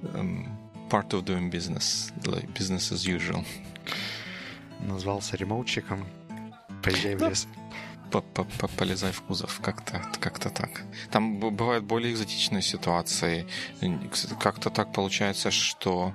[0.02, 0.46] um,
[0.90, 3.44] part of doing business, like business as usual.
[4.80, 6.06] Назвался ремоутчиком,
[6.82, 7.46] поезжай в лес.
[8.76, 10.82] Полезай в кузов, как-то как так.
[11.10, 13.46] Там бывают более экзотичные ситуации.
[14.38, 16.12] Как-то так получается, что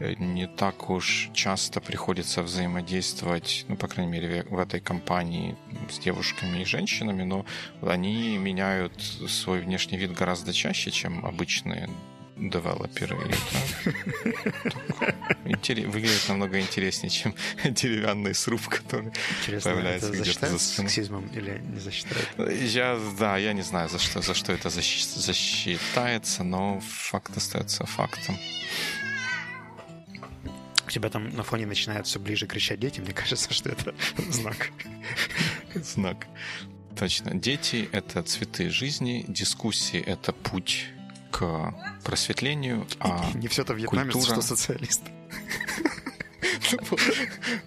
[0.00, 5.56] не так уж часто приходится взаимодействовать, ну, по крайней мере, в этой компании
[5.90, 7.46] с девушками и женщинами, но
[7.82, 11.88] они меняют свой внешний вид гораздо чаще, чем обычные
[12.36, 13.16] девелоперы.
[15.44, 17.34] Выглядит намного интереснее, чем
[17.64, 20.88] деревянный сруб, который Интересно, появляется это где-то за спиной.
[20.88, 22.28] сексизмом или не засчитает?
[22.60, 28.36] Я, да, я не знаю, за что, за что это засчитается, но факт остается фактом
[30.94, 33.94] тебя там на фоне начинают все ближе кричать дети, мне кажется, что это
[34.30, 34.70] знак.
[35.74, 36.26] Знак.
[36.96, 37.34] Точно.
[37.34, 40.86] Дети— это цветы жизни, дискуссии— это путь
[41.32, 41.74] к
[42.04, 44.40] просветлению, а Не все это в Вьетнаме, культура...
[44.40, 45.02] что социалист.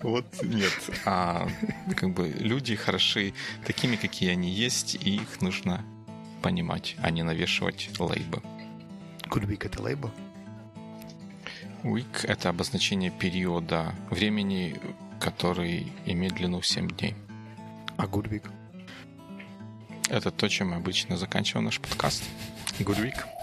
[0.02, 0.74] Вот нет.
[1.06, 1.50] А
[1.96, 3.34] как бы люди хороши
[3.66, 5.86] такими, какие они есть, и их нужно
[6.42, 8.42] понимать, а не навешивать лейбы.
[9.30, 10.12] Week это лейбл?
[11.84, 14.80] Week— это обозначение периода времени,
[15.20, 17.16] который имеет длину 7 дней.
[17.98, 18.50] А good week?
[20.10, 22.24] Это то, чем мы обычно заканчиваем наш подкаст.
[22.80, 23.37] Good week.